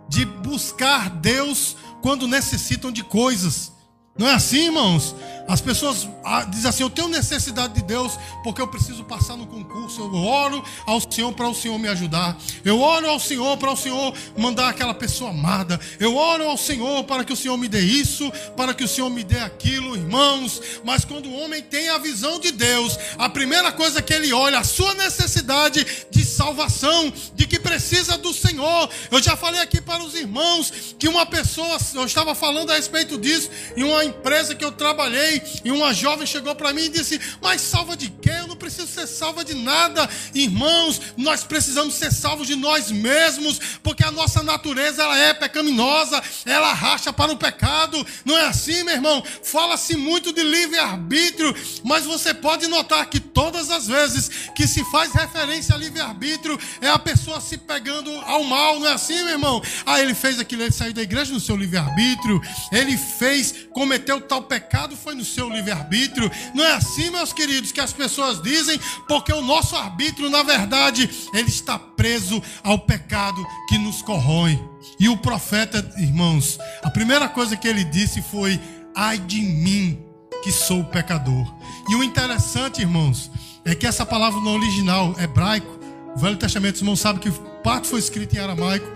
de 0.08 0.24
buscar 0.24 1.10
Deus 1.10 1.76
quando 2.00 2.28
necessitam 2.28 2.92
de 2.92 3.02
coisas. 3.02 3.72
Não 4.16 4.28
é 4.28 4.34
assim, 4.34 4.66
irmãos? 4.66 5.16
As 5.48 5.60
pessoas 5.60 6.08
ah, 6.24 6.44
dizem 6.44 6.68
assim: 6.68 6.82
Eu 6.82 6.90
tenho 6.90 7.08
necessidade 7.08 7.74
de 7.74 7.82
Deus 7.82 8.18
porque 8.42 8.60
eu 8.60 8.68
preciso 8.68 9.04
passar 9.04 9.36
no 9.36 9.46
concurso. 9.46 10.00
Eu 10.00 10.14
oro 10.14 10.62
ao 10.86 11.00
Senhor 11.00 11.32
para 11.32 11.48
o 11.48 11.54
Senhor 11.54 11.78
me 11.78 11.88
ajudar. 11.88 12.36
Eu 12.64 12.80
oro 12.80 13.08
ao 13.08 13.18
Senhor 13.18 13.56
para 13.56 13.70
o 13.72 13.76
Senhor 13.76 14.14
mandar 14.36 14.68
aquela 14.68 14.94
pessoa 14.94 15.30
amada. 15.30 15.80
Eu 15.98 16.16
oro 16.16 16.44
ao 16.44 16.56
Senhor 16.56 17.04
para 17.04 17.24
que 17.24 17.32
o 17.32 17.36
Senhor 17.36 17.56
me 17.56 17.68
dê 17.68 17.80
isso, 17.80 18.30
para 18.56 18.72
que 18.74 18.84
o 18.84 18.88
Senhor 18.88 19.10
me 19.10 19.24
dê 19.24 19.38
aquilo, 19.38 19.96
irmãos. 19.96 20.60
Mas 20.84 21.04
quando 21.04 21.28
o 21.28 21.36
homem 21.40 21.62
tem 21.62 21.88
a 21.88 21.98
visão 21.98 22.38
de 22.38 22.52
Deus, 22.52 22.98
a 23.18 23.28
primeira 23.28 23.72
coisa 23.72 24.00
que 24.00 24.12
ele 24.12 24.32
olha, 24.32 24.58
a 24.58 24.64
sua 24.64 24.94
necessidade 24.94 25.86
de 26.10 26.24
salvação, 26.24 27.12
de 27.34 27.46
que 27.46 27.58
precisa 27.58 28.16
do 28.16 28.32
Senhor. 28.32 28.88
Eu 29.10 29.22
já 29.22 29.36
falei 29.36 29.60
aqui 29.60 29.80
para 29.80 30.02
os 30.02 30.14
irmãos 30.14 30.94
que 30.98 31.08
uma 31.08 31.26
pessoa, 31.26 31.76
eu 31.94 32.04
estava 32.04 32.34
falando 32.34 32.70
a 32.70 32.76
respeito 32.76 33.18
disso, 33.18 33.50
em 33.76 33.82
uma 33.82 34.04
empresa 34.04 34.54
que 34.54 34.64
eu 34.64 34.72
trabalhei 34.72 35.39
e 35.64 35.70
uma 35.70 35.92
jovem 35.92 36.26
chegou 36.26 36.54
para 36.54 36.72
mim 36.72 36.84
e 36.84 36.88
disse: 36.88 37.20
Mas 37.40 37.60
salva 37.60 37.96
de 37.96 38.08
quê? 38.08 38.30
Eu 38.40 38.48
não 38.48 38.56
preciso 38.56 38.86
ser 38.86 39.06
salva 39.06 39.44
de 39.44 39.54
nada. 39.54 40.08
Irmãos, 40.34 41.00
nós 41.16 41.44
precisamos 41.44 41.94
ser 41.94 42.12
salvos 42.12 42.46
de 42.46 42.56
nós 42.56 42.90
mesmos, 42.90 43.60
porque 43.82 44.04
a 44.04 44.10
nossa 44.10 44.42
natureza 44.42 45.02
ela 45.02 45.18
é 45.18 45.34
pecaminosa, 45.34 46.22
ela 46.44 46.72
racha 46.72 47.12
para 47.12 47.32
o 47.32 47.36
pecado. 47.36 48.04
Não 48.24 48.36
é 48.36 48.46
assim, 48.46 48.82
meu 48.84 48.94
irmão? 48.94 49.22
Fala-se 49.42 49.96
muito 49.96 50.32
de 50.32 50.42
livre-arbítrio, 50.42 51.54
mas 51.84 52.04
você 52.04 52.32
pode 52.32 52.66
notar 52.66 53.06
que 53.06 53.20
todas 53.20 53.70
as 53.70 53.86
vezes 53.86 54.30
que 54.54 54.66
se 54.66 54.84
faz 54.90 55.12
referência 55.12 55.74
a 55.74 55.78
livre-arbítrio, 55.78 56.58
é 56.80 56.88
a 56.88 56.98
pessoa 56.98 57.40
se 57.40 57.56
pegando 57.56 58.10
ao 58.20 58.44
mal, 58.44 58.78
não 58.78 58.86
é 58.86 58.92
assim, 58.92 59.16
meu 59.16 59.28
irmão? 59.28 59.62
Ah, 59.86 60.00
ele 60.00 60.14
fez 60.14 60.38
aquilo, 60.38 60.62
ele 60.62 60.72
saiu 60.72 60.92
da 60.92 61.02
igreja 61.02 61.32
no 61.32 61.40
seu 61.40 61.56
livre-arbítrio, 61.56 62.40
ele 62.72 62.96
fez, 62.96 63.66
cometeu 63.72 64.20
tal 64.20 64.42
pecado, 64.42 64.96
foi 64.96 65.14
no 65.20 65.24
seu 65.24 65.48
livre-arbítrio. 65.48 66.30
Não 66.54 66.64
é 66.64 66.72
assim, 66.72 67.10
meus 67.10 67.32
queridos, 67.32 67.70
que 67.70 67.80
as 67.80 67.92
pessoas 67.92 68.42
dizem, 68.42 68.80
porque 69.06 69.32
o 69.32 69.42
nosso 69.42 69.76
arbítrio, 69.76 70.28
na 70.28 70.42
verdade, 70.42 71.08
ele 71.32 71.48
está 71.48 71.78
preso 71.78 72.42
ao 72.64 72.78
pecado 72.78 73.46
que 73.68 73.78
nos 73.78 74.02
corrói. 74.02 74.60
E 74.98 75.08
o 75.08 75.16
profeta, 75.16 75.86
irmãos, 75.98 76.58
a 76.82 76.90
primeira 76.90 77.28
coisa 77.28 77.56
que 77.56 77.68
ele 77.68 77.84
disse 77.84 78.20
foi: 78.22 78.58
ai 78.94 79.18
de 79.18 79.40
mim, 79.40 80.02
que 80.42 80.50
sou 80.50 80.82
pecador. 80.82 81.46
E 81.88 81.94
o 81.94 82.02
interessante, 82.02 82.80
irmãos, 82.80 83.30
é 83.64 83.74
que 83.74 83.86
essa 83.86 84.04
palavra 84.04 84.40
no 84.40 84.50
original 84.50 85.14
hebraico, 85.18 85.78
o 86.16 86.18
Velho 86.18 86.36
Testamento, 86.36 86.76
os 86.76 86.80
irmãos 86.80 87.00
sabem 87.00 87.20
que 87.20 87.30
parte 87.62 87.88
foi 87.88 88.00
escrita 88.00 88.36
em 88.36 88.40
aramaico 88.40 88.90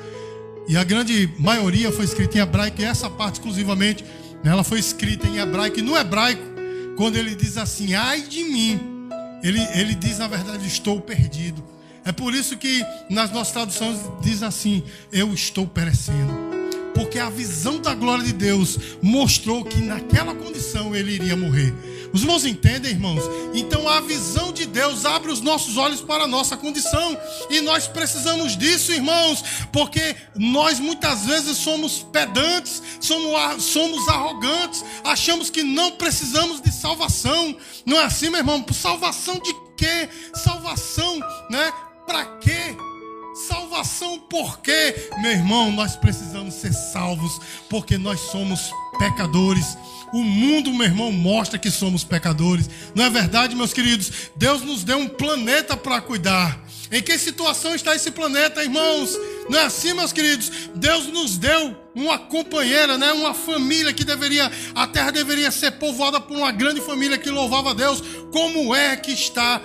e 0.66 0.76
a 0.76 0.84
grande 0.84 1.30
maioria 1.38 1.92
foi 1.92 2.04
escrita 2.04 2.38
em 2.38 2.40
hebraico, 2.40 2.80
e 2.80 2.84
essa 2.84 3.10
parte 3.10 3.34
exclusivamente, 3.34 4.04
ela 4.44 4.64
foi 4.64 4.78
escrita 4.78 5.26
em 5.26 5.38
hebraico. 5.38 5.78
E 5.78 5.82
no 5.82 5.96
hebraico, 5.96 6.42
quando 6.96 7.16
ele 7.16 7.34
diz 7.34 7.56
assim, 7.56 7.94
ai 7.94 8.22
de 8.22 8.44
mim, 8.44 8.80
ele, 9.42 9.60
ele 9.74 9.94
diz 9.94 10.18
na 10.18 10.28
verdade, 10.28 10.66
estou 10.66 11.00
perdido. 11.00 11.64
É 12.04 12.12
por 12.12 12.34
isso 12.34 12.56
que 12.56 12.84
nas 13.08 13.30
nossas 13.30 13.52
traduções 13.52 13.98
diz 14.22 14.42
assim, 14.42 14.82
eu 15.10 15.32
estou 15.32 15.66
perecendo 15.66 16.54
porque 16.94 17.18
a 17.18 17.28
visão 17.28 17.80
da 17.80 17.92
glória 17.92 18.24
de 18.24 18.32
Deus 18.32 18.78
mostrou 19.02 19.64
que 19.64 19.80
naquela 19.80 20.34
condição 20.34 20.94
ele 20.94 21.12
iria 21.12 21.36
morrer. 21.36 21.74
Os 22.14 22.22
irmãos 22.22 22.46
entendem, 22.46 22.92
irmãos? 22.92 23.24
Então 23.52 23.88
a 23.88 24.00
visão 24.00 24.52
de 24.52 24.66
Deus 24.66 25.04
abre 25.04 25.32
os 25.32 25.40
nossos 25.40 25.76
olhos 25.76 26.00
para 26.00 26.22
a 26.22 26.28
nossa 26.28 26.56
condição. 26.56 27.18
E 27.50 27.60
nós 27.60 27.88
precisamos 27.88 28.56
disso, 28.56 28.92
irmãos, 28.92 29.42
porque 29.72 30.14
nós 30.36 30.78
muitas 30.78 31.26
vezes 31.26 31.58
somos 31.58 32.06
pedantes, 32.12 32.80
somos, 33.00 33.64
somos 33.64 34.08
arrogantes, 34.08 34.84
achamos 35.02 35.50
que 35.50 35.64
não 35.64 35.90
precisamos 35.90 36.60
de 36.60 36.70
salvação. 36.70 37.56
Não 37.84 38.00
é 38.00 38.04
assim, 38.04 38.30
meu 38.30 38.38
irmão? 38.38 38.64
Salvação 38.72 39.34
de 39.40 39.52
quê? 39.76 40.08
Salvação, 40.36 41.18
né? 41.50 41.72
Para 42.06 42.24
quê? 42.36 42.76
Salvação 43.48 44.20
por 44.30 44.60
quê? 44.60 45.10
Meu 45.20 45.32
irmão, 45.32 45.72
nós 45.72 45.96
precisamos 45.96 46.54
ser 46.54 46.72
salvos 46.72 47.40
porque 47.68 47.98
nós 47.98 48.20
somos 48.20 48.70
pecadores. 49.00 49.76
O 50.12 50.22
mundo, 50.22 50.72
meu 50.72 50.86
irmão, 50.86 51.10
mostra 51.10 51.58
que 51.58 51.70
somos 51.70 52.04
pecadores. 52.04 52.68
Não 52.94 53.04
é 53.04 53.10
verdade, 53.10 53.56
meus 53.56 53.72
queridos? 53.72 54.30
Deus 54.36 54.62
nos 54.62 54.84
deu 54.84 54.98
um 54.98 55.08
planeta 55.08 55.76
para 55.76 56.00
cuidar. 56.00 56.62
Em 56.90 57.02
que 57.02 57.18
situação 57.18 57.74
está 57.74 57.94
esse 57.94 58.10
planeta, 58.10 58.62
irmãos? 58.62 59.18
Não 59.48 59.58
é 59.58 59.64
assim, 59.64 59.92
meus 59.94 60.12
queridos? 60.12 60.50
Deus 60.74 61.06
nos 61.06 61.36
deu 61.36 61.76
uma 61.94 62.18
companheira, 62.18 62.96
né? 62.96 63.12
Uma 63.12 63.34
família 63.34 63.92
que 63.92 64.04
deveria, 64.04 64.50
a 64.74 64.86
terra 64.86 65.10
deveria 65.10 65.50
ser 65.50 65.72
povoada 65.72 66.20
por 66.20 66.36
uma 66.36 66.52
grande 66.52 66.80
família 66.80 67.18
que 67.18 67.30
louvava 67.30 67.70
a 67.70 67.74
Deus. 67.74 68.02
Como 68.30 68.74
é 68.74 68.96
que 68.96 69.12
está 69.12 69.60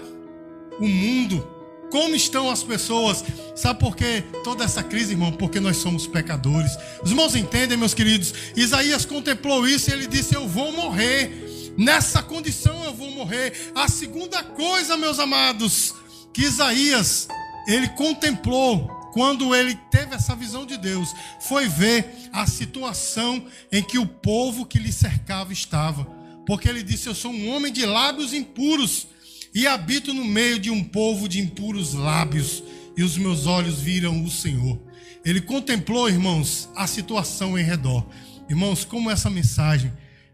o 0.80 0.88
mundo? 0.88 1.59
Como 1.92 2.16
estão 2.16 2.50
as 2.50 2.64
pessoas? 2.64 3.24
Sabe 3.56 3.80
por 3.80 3.96
que 3.96 4.24
toda 4.44 4.64
essa 4.64 4.84
crise, 4.84 5.14
irmão? 5.14 5.32
Porque 5.32 5.60
nós 5.60 5.78
somos 5.78 6.06
pecadores. 6.06 6.72
Os 7.04 7.12
irmãos 7.12 7.36
entendem, 7.36 7.78
meus 7.78 7.94
queridos? 7.94 8.34
Isaías 8.56 9.06
contemplou 9.06 9.68
isso 9.68 9.90
e 9.90 9.94
ele 9.94 10.08
disse: 10.08 10.36
Eu 10.36 10.48
vou 10.48 10.72
morrer. 10.72 11.74
Nessa 11.78 12.22
condição 12.22 12.84
eu 12.84 12.94
vou 12.94 13.10
morrer. 13.12 13.72
A 13.74 13.88
segunda 13.88 14.44
coisa, 14.44 14.98
meus 14.98 15.18
amados, 15.18 15.96
que 16.34 16.42
Isaías 16.42 17.28
ele 17.68 17.88
contemplou 17.90 18.88
quando 19.12 19.56
ele 19.56 19.76
teve 19.92 20.16
essa 20.16 20.36
visão 20.36 20.66
de 20.66 20.78
Deus, 20.78 21.14
foi 21.40 21.68
ver 21.68 22.30
a 22.32 22.46
situação 22.46 23.46
em 23.72 23.84
que 23.84 23.98
o 23.98 24.06
povo 24.06 24.66
que 24.66 24.80
lhe 24.80 24.92
cercava 24.92 25.52
estava. 25.52 26.06
Porque 26.46 26.68
ele 26.68 26.84
disse: 26.84 27.08
Eu 27.08 27.16
sou 27.16 27.32
um 27.32 27.50
homem 27.50 27.72
de 27.72 27.86
lábios 27.86 28.34
impuros 28.34 29.08
e 29.54 29.68
habito 29.68 30.14
no 30.14 30.26
meio 30.26 30.60
de 30.60 30.70
um 30.70 30.84
povo 30.84 31.28
de 31.28 31.40
impuros 31.40 31.94
lábios, 31.94 32.64
e 32.96 33.04
os 33.04 33.18
meus 33.18 33.46
olhos 33.46 33.80
viram 33.80 34.24
o 34.24 34.30
Senhor. 34.30 34.80
Ele 35.24 35.42
contemplou, 35.42 36.10
irmãos, 36.10 36.70
a 36.76 36.86
situação 36.88 37.58
em 37.58 37.64
redor. 37.64 38.06
Irmãos, 38.50 38.84
como 38.84 39.10
essa 39.10 39.30
mensagem 39.30 39.92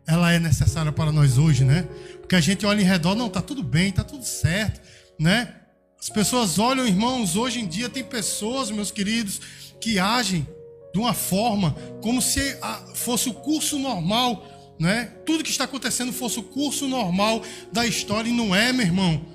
ela 0.07 0.31
é 0.31 0.39
necessária 0.39 0.91
para 0.91 1.11
nós 1.11 1.37
hoje, 1.37 1.63
né? 1.63 1.87
Porque 2.19 2.35
a 2.35 2.41
gente 2.41 2.65
olha 2.65 2.81
em 2.81 2.85
redor, 2.85 3.15
não, 3.15 3.29
tá 3.29 3.41
tudo 3.41 3.63
bem, 3.63 3.91
tá 3.91 4.03
tudo 4.03 4.23
certo, 4.23 4.79
né? 5.19 5.53
As 5.99 6.09
pessoas 6.09 6.59
olham, 6.59 6.87
irmãos, 6.87 7.35
hoje 7.35 7.59
em 7.59 7.67
dia 7.67 7.89
tem 7.89 8.03
pessoas, 8.03 8.69
meus 8.69 8.91
queridos, 8.91 9.41
que 9.81 9.97
agem 9.97 10.47
de 10.93 10.99
uma 10.99 11.13
forma 11.13 11.75
como 12.01 12.21
se 12.21 12.57
fosse 12.93 13.27
o 13.29 13.33
curso 13.33 13.79
normal 13.79 14.47
né? 14.79 15.05
Tudo 15.25 15.43
que 15.43 15.51
está 15.51 15.63
acontecendo 15.63 16.11
fosse 16.11 16.39
o 16.39 16.43
curso 16.43 16.87
normal 16.87 17.41
da 17.71 17.85
história 17.85 18.29
e 18.29 18.33
não 18.33 18.55
é, 18.55 18.71
meu 18.73 18.85
irmão. 18.85 19.25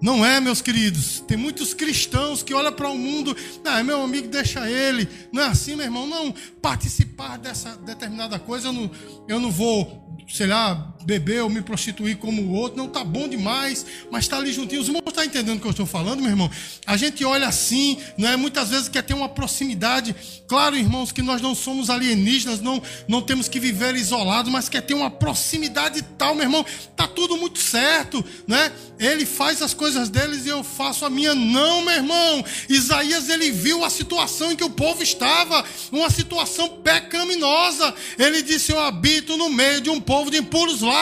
Não 0.00 0.24
é, 0.24 0.40
meus 0.40 0.62
queridos. 0.62 1.20
Tem 1.26 1.36
muitos 1.36 1.74
cristãos 1.74 2.42
que 2.42 2.54
olham 2.54 2.72
para 2.72 2.88
o 2.88 2.96
mundo, 2.96 3.36
ah, 3.64 3.82
meu 3.82 4.02
amigo, 4.02 4.28
deixa 4.28 4.70
ele. 4.70 5.08
Não 5.32 5.42
é 5.42 5.46
assim, 5.46 5.74
meu 5.74 5.84
irmão. 5.84 6.06
Não 6.06 6.32
participar 6.62 7.36
dessa 7.36 7.76
determinada 7.76 8.38
coisa, 8.38 8.68
eu 8.68 8.72
não, 8.72 8.90
eu 9.26 9.40
não 9.40 9.50
vou 9.50 10.08
sei 10.28 10.46
lá, 10.46 10.94
beber 11.08 11.42
ou 11.42 11.48
me 11.48 11.62
prostituir 11.62 12.18
como 12.18 12.42
o 12.42 12.52
outro, 12.52 12.76
não 12.76 12.84
está 12.84 13.02
bom 13.02 13.26
demais, 13.26 13.86
mas 14.10 14.24
está 14.24 14.36
ali 14.36 14.52
juntinho. 14.52 14.82
Os 14.82 14.88
irmãos 14.88 15.04
estão 15.06 15.24
entendendo 15.24 15.56
o 15.56 15.60
que 15.60 15.66
eu 15.66 15.70
estou 15.70 15.86
falando, 15.86 16.20
meu 16.20 16.28
irmão? 16.28 16.50
A 16.84 16.98
gente 16.98 17.24
olha 17.24 17.48
assim, 17.48 17.96
não 18.18 18.28
é? 18.28 18.36
Muitas 18.36 18.68
vezes 18.68 18.90
quer 18.90 19.02
ter 19.02 19.14
uma 19.14 19.26
proximidade. 19.28 20.14
Claro, 20.46 20.76
irmãos, 20.76 21.10
que 21.10 21.22
nós 21.22 21.40
não 21.40 21.54
somos 21.54 21.88
alienígenas, 21.88 22.60
não, 22.60 22.82
não 23.08 23.22
temos 23.22 23.48
que 23.48 23.58
viver 23.58 23.94
isolados, 23.96 24.52
mas 24.52 24.68
quer 24.68 24.82
ter 24.82 24.92
uma 24.92 25.10
proximidade 25.10 26.02
tal, 26.18 26.34
meu 26.34 26.44
irmão. 26.44 26.66
Está 26.68 27.06
tudo 27.06 27.38
muito 27.38 27.58
certo, 27.58 28.22
né? 28.46 28.70
Ele 28.98 29.24
faz 29.24 29.62
as 29.62 29.72
coisas 29.72 30.10
deles 30.10 30.44
e 30.44 30.50
eu 30.50 30.62
faço 30.62 31.06
a 31.06 31.10
minha. 31.10 31.34
Não, 31.34 31.80
meu 31.82 31.94
irmão. 31.94 32.44
Isaías 32.68 33.30
ele 33.30 33.50
viu 33.50 33.82
a 33.82 33.88
situação 33.88 34.52
em 34.52 34.56
que 34.56 34.64
o 34.64 34.70
povo 34.70 35.02
estava, 35.02 35.64
uma 35.90 36.10
situação 36.10 36.68
pecaminosa. 36.82 37.94
Ele 38.18 38.42
disse: 38.42 38.72
Eu 38.72 38.80
habito 38.80 39.38
no 39.38 39.48
meio 39.48 39.80
de 39.80 39.88
um 39.88 40.00
povo 40.00 40.30
de 40.30 40.36
impuros 40.36 40.82
lábios, 40.82 40.97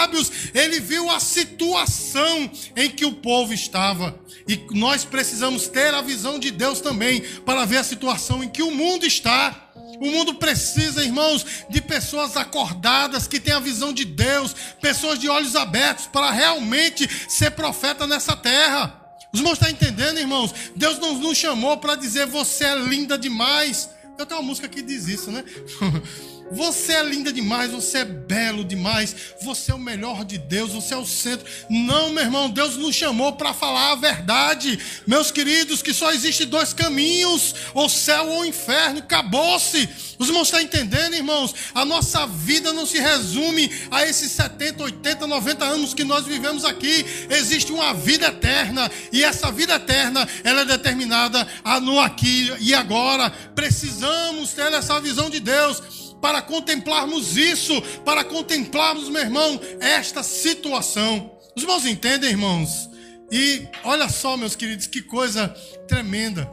ele 0.54 0.80
viu 0.80 1.10
a 1.10 1.20
situação 1.20 2.50
em 2.76 2.90
que 2.90 3.04
o 3.04 3.12
povo 3.12 3.52
estava. 3.52 4.18
E 4.48 4.64
nós 4.70 5.04
precisamos 5.04 5.66
ter 5.66 5.92
a 5.92 6.02
visão 6.02 6.38
de 6.38 6.50
Deus 6.50 6.80
também 6.80 7.20
para 7.44 7.64
ver 7.64 7.78
a 7.78 7.84
situação 7.84 8.44
em 8.44 8.48
que 8.48 8.62
o 8.62 8.70
mundo 8.70 9.04
está. 9.04 9.70
O 10.00 10.10
mundo 10.10 10.34
precisa, 10.34 11.02
irmãos, 11.02 11.44
de 11.68 11.80
pessoas 11.80 12.36
acordadas, 12.36 13.26
que 13.26 13.40
têm 13.40 13.54
a 13.54 13.60
visão 13.60 13.92
de 13.92 14.04
Deus, 14.04 14.54
pessoas 14.80 15.18
de 15.18 15.28
olhos 15.28 15.56
abertos 15.56 16.06
para 16.06 16.30
realmente 16.30 17.08
ser 17.28 17.52
profeta 17.52 18.06
nessa 18.06 18.36
terra. 18.36 19.00
Os 19.32 19.40
irmãos 19.40 19.54
estão 19.54 19.68
entendendo, 19.68 20.18
irmãos? 20.18 20.54
Deus 20.74 20.98
não 20.98 21.14
nos 21.14 21.36
chamou 21.36 21.76
para 21.78 21.94
dizer 21.94 22.26
você 22.26 22.64
é 22.64 22.74
linda 22.74 23.18
demais. 23.18 23.90
Eu 24.18 24.24
tenho 24.24 24.40
uma 24.40 24.46
música 24.46 24.68
que 24.68 24.80
diz 24.80 25.08
isso, 25.08 25.30
né? 25.30 25.44
Você 26.50 26.92
é 26.92 27.02
linda 27.02 27.32
demais, 27.32 27.72
você 27.72 27.98
é 27.98 28.04
belo 28.04 28.64
demais, 28.64 29.14
você 29.42 29.72
é 29.72 29.74
o 29.74 29.78
melhor 29.78 30.24
de 30.24 30.38
Deus, 30.38 30.72
você 30.72 30.94
é 30.94 30.96
o 30.96 31.04
centro. 31.04 31.44
Não, 31.68 32.10
meu 32.10 32.22
irmão, 32.22 32.48
Deus 32.48 32.76
nos 32.76 32.94
chamou 32.94 33.32
para 33.32 33.52
falar 33.52 33.92
a 33.92 33.96
verdade. 33.96 34.78
Meus 35.06 35.30
queridos, 35.30 35.82
que 35.82 35.92
só 35.92 36.12
existe 36.12 36.44
dois 36.44 36.72
caminhos: 36.72 37.54
ou 37.74 37.88
céu 37.88 38.28
ou 38.28 38.44
inferno. 38.44 39.00
Acabou-se. 39.00 39.88
Os 40.18 40.28
irmãos 40.28 40.46
estão 40.46 40.60
entendendo, 40.60 41.14
irmãos? 41.14 41.54
A 41.74 41.84
nossa 41.84 42.26
vida 42.26 42.72
não 42.72 42.86
se 42.86 42.98
resume 42.98 43.70
a 43.90 44.06
esses 44.06 44.30
70, 44.32 44.84
80, 44.84 45.26
90 45.26 45.64
anos 45.64 45.94
que 45.94 46.04
nós 46.04 46.24
vivemos 46.26 46.64
aqui. 46.64 47.04
Existe 47.28 47.72
uma 47.72 47.92
vida 47.92 48.28
eterna. 48.28 48.90
E 49.12 49.24
essa 49.24 49.50
vida 49.50 49.74
eterna, 49.74 50.26
ela 50.44 50.62
é 50.62 50.64
determinada 50.64 51.46
no 51.82 51.98
aqui 51.98 52.52
e 52.60 52.72
agora. 52.72 53.30
Precisamos 53.54 54.52
ter 54.52 54.72
essa 54.72 55.00
visão 55.00 55.28
de 55.28 55.40
Deus 55.40 56.05
para 56.26 56.42
contemplarmos 56.42 57.36
isso, 57.36 57.80
para 58.04 58.24
contemplarmos, 58.24 59.08
meu 59.08 59.22
irmão, 59.22 59.60
esta 59.78 60.24
situação. 60.24 61.30
Os 61.54 61.62
irmãos 61.62 61.86
entendem, 61.86 62.30
irmãos? 62.30 62.90
E 63.30 63.64
olha 63.84 64.08
só, 64.08 64.36
meus 64.36 64.56
queridos, 64.56 64.88
que 64.88 65.02
coisa 65.02 65.46
tremenda, 65.86 66.46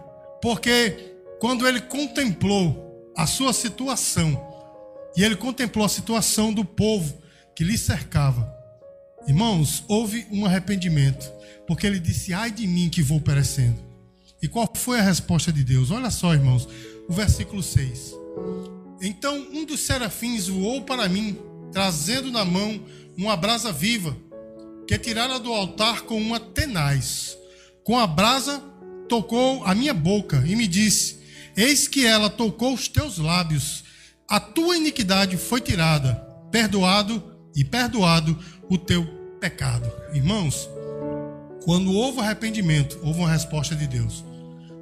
porque 0.43 1.15
quando 1.39 1.67
ele 1.67 1.81
contemplou 1.81 3.11
a 3.17 3.25
sua 3.25 3.51
situação, 3.51 4.39
e 5.17 5.23
ele 5.23 5.35
contemplou 5.35 5.87
a 5.87 5.89
situação 5.89 6.53
do 6.53 6.63
povo 6.63 7.19
que 7.55 7.63
lhe 7.63 7.75
cercava, 7.75 8.47
irmãos, 9.27 9.83
houve 9.87 10.27
um 10.31 10.45
arrependimento, 10.45 11.31
porque 11.65 11.87
ele 11.87 11.99
disse: 11.99 12.31
Ai 12.31 12.51
de 12.51 12.67
mim 12.67 12.91
que 12.91 13.01
vou 13.01 13.19
perecendo. 13.19 13.79
E 14.39 14.47
qual 14.47 14.71
foi 14.75 14.99
a 14.99 15.03
resposta 15.03 15.51
de 15.51 15.63
Deus? 15.63 15.89
Olha 15.89 16.11
só, 16.11 16.31
irmãos, 16.31 16.69
o 17.09 17.13
versículo 17.13 17.63
6. 17.63 18.13
Então 19.03 19.35
um 19.51 19.65
dos 19.65 19.81
serafins 19.81 20.47
voou 20.47 20.81
para 20.81 21.09
mim, 21.09 21.37
trazendo 21.73 22.31
na 22.31 22.45
mão 22.45 22.79
uma 23.17 23.35
brasa 23.35 23.69
viva, 23.69 24.15
que 24.87 24.97
tirara 24.97 25.37
do 25.37 25.51
altar 25.51 26.03
com 26.03 26.15
uma 26.15 26.39
tenaz. 26.39 27.37
Com 27.83 27.99
a 27.99 28.07
brasa 28.07 28.63
tocou 29.09 29.61
a 29.65 29.75
minha 29.75 29.93
boca 29.93 30.41
e 30.47 30.55
me 30.55 30.65
disse: 30.65 31.19
Eis 31.57 31.85
que 31.85 32.05
ela 32.05 32.29
tocou 32.29 32.73
os 32.73 32.87
teus 32.87 33.17
lábios, 33.17 33.83
a 34.25 34.39
tua 34.39 34.77
iniquidade 34.77 35.35
foi 35.35 35.59
tirada, 35.59 36.15
perdoado 36.49 37.21
e 37.53 37.61
perdoado 37.61 38.39
o 38.69 38.77
teu 38.77 39.05
pecado. 39.41 39.91
Irmãos, 40.13 40.69
quando 41.65 41.91
houve 41.91 42.21
arrependimento, 42.21 42.97
houve 43.03 43.19
uma 43.19 43.31
resposta 43.31 43.75
de 43.75 43.85
Deus. 43.85 44.23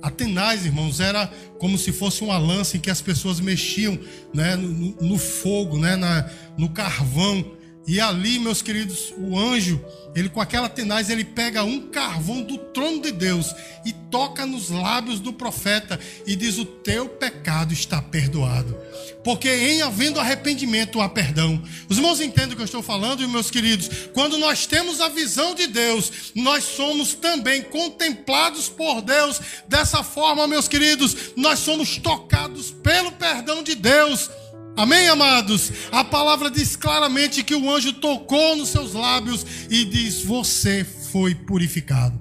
A 0.02 0.10
tenaz, 0.10 0.66
irmãos, 0.66 1.00
era 1.00 1.32
como 1.60 1.78
se 1.78 1.92
fosse 1.92 2.24
uma 2.24 2.38
lança 2.38 2.78
em 2.78 2.80
que 2.80 2.90
as 2.90 3.02
pessoas 3.02 3.40
mexiam 3.40 4.00
né, 4.34 4.56
no, 4.56 4.96
no 5.00 5.18
fogo, 5.18 5.78
né, 5.78 5.96
na, 5.96 6.30
no 6.58 6.70
carvão 6.70 7.46
e 7.88 8.00
ali, 8.00 8.38
meus 8.38 8.62
queridos, 8.62 9.12
o 9.18 9.38
anjo, 9.38 9.84
ele 10.16 10.30
com 10.30 10.40
aquela 10.40 10.70
tenaz, 10.70 11.10
ele 11.10 11.26
pega 11.26 11.64
um 11.64 11.90
carvão 11.90 12.44
do 12.44 12.58
trono 12.58 13.02
de 13.02 13.12
Deus 13.12 13.56
e 13.84 13.92
toca 14.12 14.46
nos 14.46 14.70
lábios 14.70 15.20
do 15.20 15.34
profeta 15.34 16.00
e 16.28 16.36
diz: 16.36 16.58
O 16.58 16.66
teu 16.66 17.10
pecado 17.10 17.74
está 17.74 18.02
perdoado. 18.02 18.78
Porque 19.24 19.50
em 19.50 19.82
havendo 19.82 20.20
arrependimento 20.20 21.02
há 21.02 21.10
perdão. 21.10 21.62
Os 21.90 21.98
irmãos 21.98 22.22
entendem 22.22 22.54
o 22.54 22.56
que 22.56 22.62
eu 22.62 22.66
estou 22.66 22.84
falando, 22.84 23.28
meus 23.28 23.50
queridos? 23.50 23.90
Quando 24.14 24.38
nós 24.38 24.66
temos 24.66 25.02
a 25.02 25.10
visão 25.10 25.56
de 25.56 25.68
Deus, 25.68 26.32
nós 26.36 26.64
somos 26.64 27.14
também 27.14 27.64
contemplados 27.64 28.70
por 28.70 29.02
Deus. 29.02 29.40
Dessa 29.68 30.04
forma, 30.04 30.48
meus 30.48 30.68
queridos, 30.68 31.16
nós 31.36 31.60
somos 31.60 31.98
tocados 31.98 32.72
pelo 32.72 33.12
perdão 33.14 33.64
de 33.64 33.76
Deus. 33.76 34.30
Amém, 34.76 35.10
amados? 35.10 35.72
A 35.92 36.04
palavra 36.04 36.50
diz 36.50 36.76
claramente 36.76 37.44
que 37.44 37.56
o 37.56 37.70
anjo 37.70 37.94
tocou 37.94 38.56
nos 38.56 38.70
seus 38.70 38.94
lábios 38.94 39.46
e 39.70 39.86
diz: 39.86 40.24
Você 40.24 40.84
foi 41.12 41.36
purificado. 41.36 42.20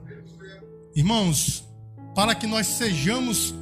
Irmãos, 0.95 1.65
para 2.15 2.35
que 2.35 2.47
nós 2.47 2.67
sejamos 2.67 3.55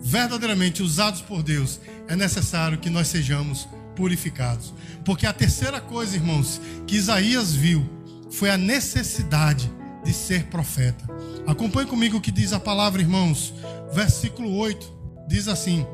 verdadeiramente 0.00 0.82
usados 0.82 1.22
por 1.22 1.42
Deus, 1.42 1.80
é 2.06 2.14
necessário 2.14 2.78
que 2.78 2.90
nós 2.90 3.08
sejamos 3.08 3.66
purificados. 3.96 4.74
Porque 5.04 5.26
a 5.26 5.32
terceira 5.32 5.80
coisa, 5.80 6.16
irmãos, 6.16 6.60
que 6.86 6.96
Isaías 6.96 7.54
viu 7.54 7.88
foi 8.30 8.50
a 8.50 8.58
necessidade 8.58 9.72
de 10.04 10.12
ser 10.12 10.44
profeta. 10.44 11.08
Acompanhe 11.46 11.88
comigo 11.88 12.18
o 12.18 12.20
que 12.20 12.30
diz 12.30 12.52
a 12.52 12.60
palavra, 12.60 13.00
irmãos. 13.00 13.54
Versículo 13.92 14.54
8 14.54 14.92
diz 15.26 15.48
assim: 15.48 15.86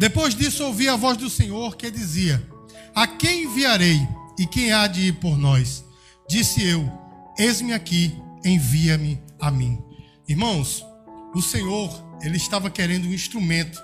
depois 0.00 0.34
disso, 0.34 0.64
ouvi 0.64 0.88
a 0.88 0.96
voz 0.96 1.18
do 1.18 1.28
Senhor 1.28 1.76
que 1.76 1.90
dizia: 1.90 2.42
A 2.94 3.06
quem 3.06 3.44
enviarei 3.44 4.00
e 4.38 4.46
quem 4.46 4.72
há 4.72 4.86
de 4.86 5.08
ir 5.08 5.12
por 5.16 5.36
nós? 5.36 5.84
Disse 6.26 6.66
eu: 6.66 6.90
Eis-me 7.38 7.74
aqui, 7.74 8.16
envia-me 8.42 9.20
a 9.38 9.50
mim. 9.50 9.78
Irmãos, 10.26 10.82
o 11.34 11.42
Senhor, 11.42 11.92
ele 12.22 12.38
estava 12.38 12.70
querendo 12.70 13.08
um 13.08 13.12
instrumento 13.12 13.78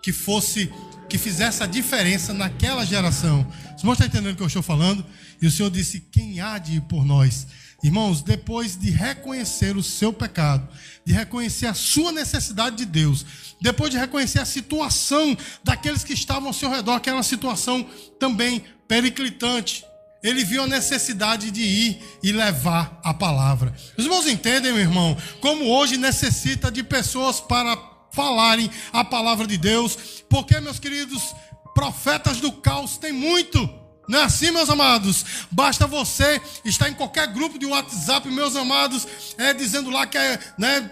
que 0.00 0.12
fosse 0.12 0.72
que 1.08 1.18
fizesse 1.18 1.64
a 1.64 1.66
diferença 1.66 2.32
naquela 2.32 2.86
geração. 2.86 3.44
Irmãos 3.76 3.94
estão 3.94 4.06
entendendo 4.06 4.34
o 4.34 4.36
que 4.36 4.42
eu 4.44 4.46
estou 4.46 4.62
falando? 4.62 5.04
E 5.42 5.48
o 5.48 5.50
Senhor 5.50 5.68
disse: 5.68 5.98
Quem 6.12 6.38
há 6.38 6.58
de 6.58 6.76
ir 6.76 6.82
por 6.82 7.04
nós? 7.04 7.44
Irmãos, 7.82 8.22
depois 8.22 8.76
de 8.76 8.90
reconhecer 8.90 9.76
o 9.76 9.82
seu 9.82 10.12
pecado, 10.12 10.66
de 11.04 11.12
reconhecer 11.12 11.66
a 11.66 11.74
sua 11.74 12.10
necessidade 12.10 12.76
de 12.76 12.84
Deus, 12.84 13.24
depois 13.60 13.90
de 13.90 13.98
reconhecer 13.98 14.40
a 14.40 14.46
situação 14.46 15.36
daqueles 15.62 16.02
que 16.02 16.14
estavam 16.14 16.48
ao 16.48 16.54
seu 16.54 16.70
redor, 16.70 17.00
que 17.00 17.08
era 17.08 17.16
uma 17.16 17.22
situação 17.22 17.86
também 18.18 18.64
periclitante, 18.88 19.84
ele 20.22 20.44
viu 20.44 20.62
a 20.62 20.66
necessidade 20.66 21.50
de 21.50 21.62
ir 21.62 22.02
e 22.22 22.32
levar 22.32 22.98
a 23.04 23.14
palavra. 23.14 23.74
Os 23.96 24.04
irmãos 24.04 24.26
entendem, 24.26 24.72
meu 24.72 24.80
irmão, 24.80 25.16
como 25.40 25.66
hoje 25.66 25.96
necessita 25.96 26.70
de 26.70 26.82
pessoas 26.82 27.40
para 27.40 27.76
falarem 28.10 28.70
a 28.92 29.04
palavra 29.04 29.46
de 29.46 29.58
Deus, 29.58 30.24
porque, 30.28 30.58
meus 30.58 30.78
queridos, 30.78 31.34
profetas 31.74 32.40
do 32.40 32.50
caos 32.50 32.96
tem 32.96 33.12
muito. 33.12 33.85
Não 34.08 34.20
é 34.20 34.24
assim, 34.24 34.50
meus 34.50 34.70
amados? 34.70 35.24
Basta 35.50 35.86
você 35.86 36.40
estar 36.64 36.88
em 36.88 36.94
qualquer 36.94 37.26
grupo 37.28 37.58
de 37.58 37.66
WhatsApp, 37.66 38.28
meus 38.28 38.54
amados, 38.54 39.06
é, 39.36 39.52
dizendo 39.52 39.90
lá 39.90 40.06
que 40.06 40.16
é, 40.16 40.38
né, 40.56 40.90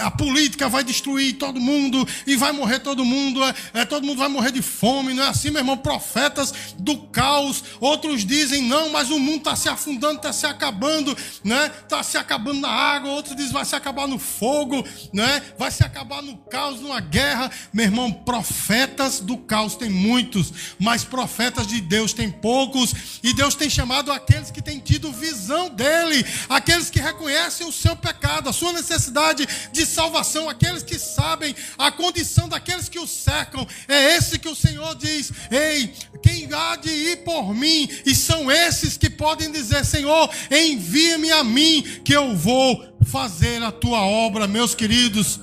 a 0.00 0.10
política 0.10 0.68
vai 0.68 0.84
destruir 0.84 1.34
todo 1.34 1.60
mundo 1.60 2.06
e 2.26 2.36
vai 2.36 2.52
morrer 2.52 2.78
todo 2.78 3.04
mundo, 3.04 3.42
é, 3.42 3.54
é, 3.74 3.84
todo 3.84 4.06
mundo 4.06 4.18
vai 4.18 4.28
morrer 4.28 4.52
de 4.52 4.62
fome, 4.62 5.12
não 5.12 5.24
é 5.24 5.28
assim, 5.28 5.50
meu 5.50 5.60
irmão? 5.60 5.76
Profetas 5.76 6.52
do 6.78 6.96
caos, 7.08 7.64
outros 7.80 8.24
dizem 8.24 8.62
não, 8.62 8.90
mas 8.90 9.10
o 9.10 9.18
mundo 9.18 9.38
está 9.38 9.56
se 9.56 9.68
afundando, 9.68 10.16
está 10.16 10.32
se 10.32 10.46
acabando, 10.46 11.16
né? 11.42 11.70
Está 11.82 12.02
se 12.02 12.16
acabando 12.16 12.60
na 12.60 12.68
água, 12.68 13.10
outros 13.10 13.34
dizem 13.34 13.52
vai 13.52 13.64
se 13.64 13.74
acabar 13.74 14.06
no 14.06 14.18
fogo, 14.18 14.86
né? 15.12 15.42
Vai 15.58 15.70
se 15.70 15.84
acabar 15.84 16.22
no 16.22 16.36
caos, 16.36 16.80
numa 16.80 17.00
guerra, 17.00 17.50
meu 17.72 17.84
irmão. 17.84 18.12
Profetas 18.12 19.20
do 19.20 19.36
caos 19.36 19.74
tem 19.74 19.90
muitos, 19.90 20.52
mas 20.78 21.04
profetas 21.04 21.66
de 21.66 21.80
Deus 21.80 22.12
tem 22.12 22.30
poucos 22.30 23.20
e 23.22 23.32
Deus 23.32 23.54
tem 23.54 23.68
chamado 23.68 24.12
aqueles 24.12 24.50
que 24.50 24.62
têm 24.62 24.78
tido 24.78 25.12
visão 25.12 25.68
dele, 25.68 26.24
aqueles 26.48 26.90
que 26.90 27.00
reconhecem 27.00 27.66
o 27.66 27.72
seu 27.72 27.96
pecado, 27.96 28.48
a 28.48 28.52
sua 28.52 28.72
necessidade 28.72 28.99
necessidade 29.00 29.48
de 29.72 29.86
salvação, 29.86 30.48
aqueles 30.48 30.82
que 30.82 30.98
sabem 30.98 31.54
a 31.78 31.90
condição 31.90 32.48
daqueles 32.48 32.88
que 32.88 32.98
o 32.98 33.06
cercam. 33.06 33.66
É 33.88 34.16
esse 34.16 34.38
que 34.38 34.48
o 34.48 34.54
Senhor 34.54 34.94
diz: 34.94 35.32
Ei, 35.50 35.92
quem 36.22 36.48
há 36.52 36.76
de 36.76 36.90
ir 36.90 37.24
por 37.24 37.54
mim? 37.54 37.88
E 38.04 38.14
são 38.14 38.50
esses 38.50 38.96
que 38.96 39.08
podem 39.08 39.50
dizer: 39.50 39.84
Senhor, 39.84 40.30
envia-me 40.50 41.32
a 41.32 41.42
mim, 41.42 41.82
que 42.04 42.14
eu 42.14 42.36
vou 42.36 42.98
fazer 43.02 43.62
a 43.62 43.72
tua 43.72 44.00
obra, 44.02 44.46
meus 44.46 44.74
queridos. 44.74 45.40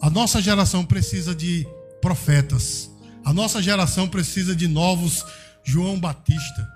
A 0.00 0.08
nossa 0.08 0.40
geração 0.40 0.84
precisa 0.84 1.34
de 1.34 1.66
profetas. 2.00 2.90
A 3.22 3.34
nossa 3.34 3.60
geração 3.62 4.08
precisa 4.08 4.56
de 4.56 4.66
novos 4.66 5.24
João 5.62 6.00
Batista. 6.00 6.66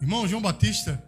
Irmão, 0.00 0.26
João 0.26 0.40
Batista, 0.40 1.00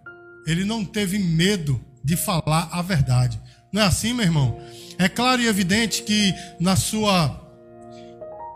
ele 0.47 0.65
não 0.65 0.85
teve 0.85 1.19
medo 1.19 1.83
de 2.05 2.17
falar 2.17 2.69
a 2.71 2.83
verdade. 2.83 3.41
Não 3.73 3.81
é 3.81 3.87
assim, 3.87 4.13
meu 4.13 4.25
irmão? 4.25 4.61
É 4.99 5.09
claro 5.09 5.41
e 5.41 5.47
evidente 5.47 6.03
que 6.03 6.35
na 6.61 6.77
sua 6.77 7.41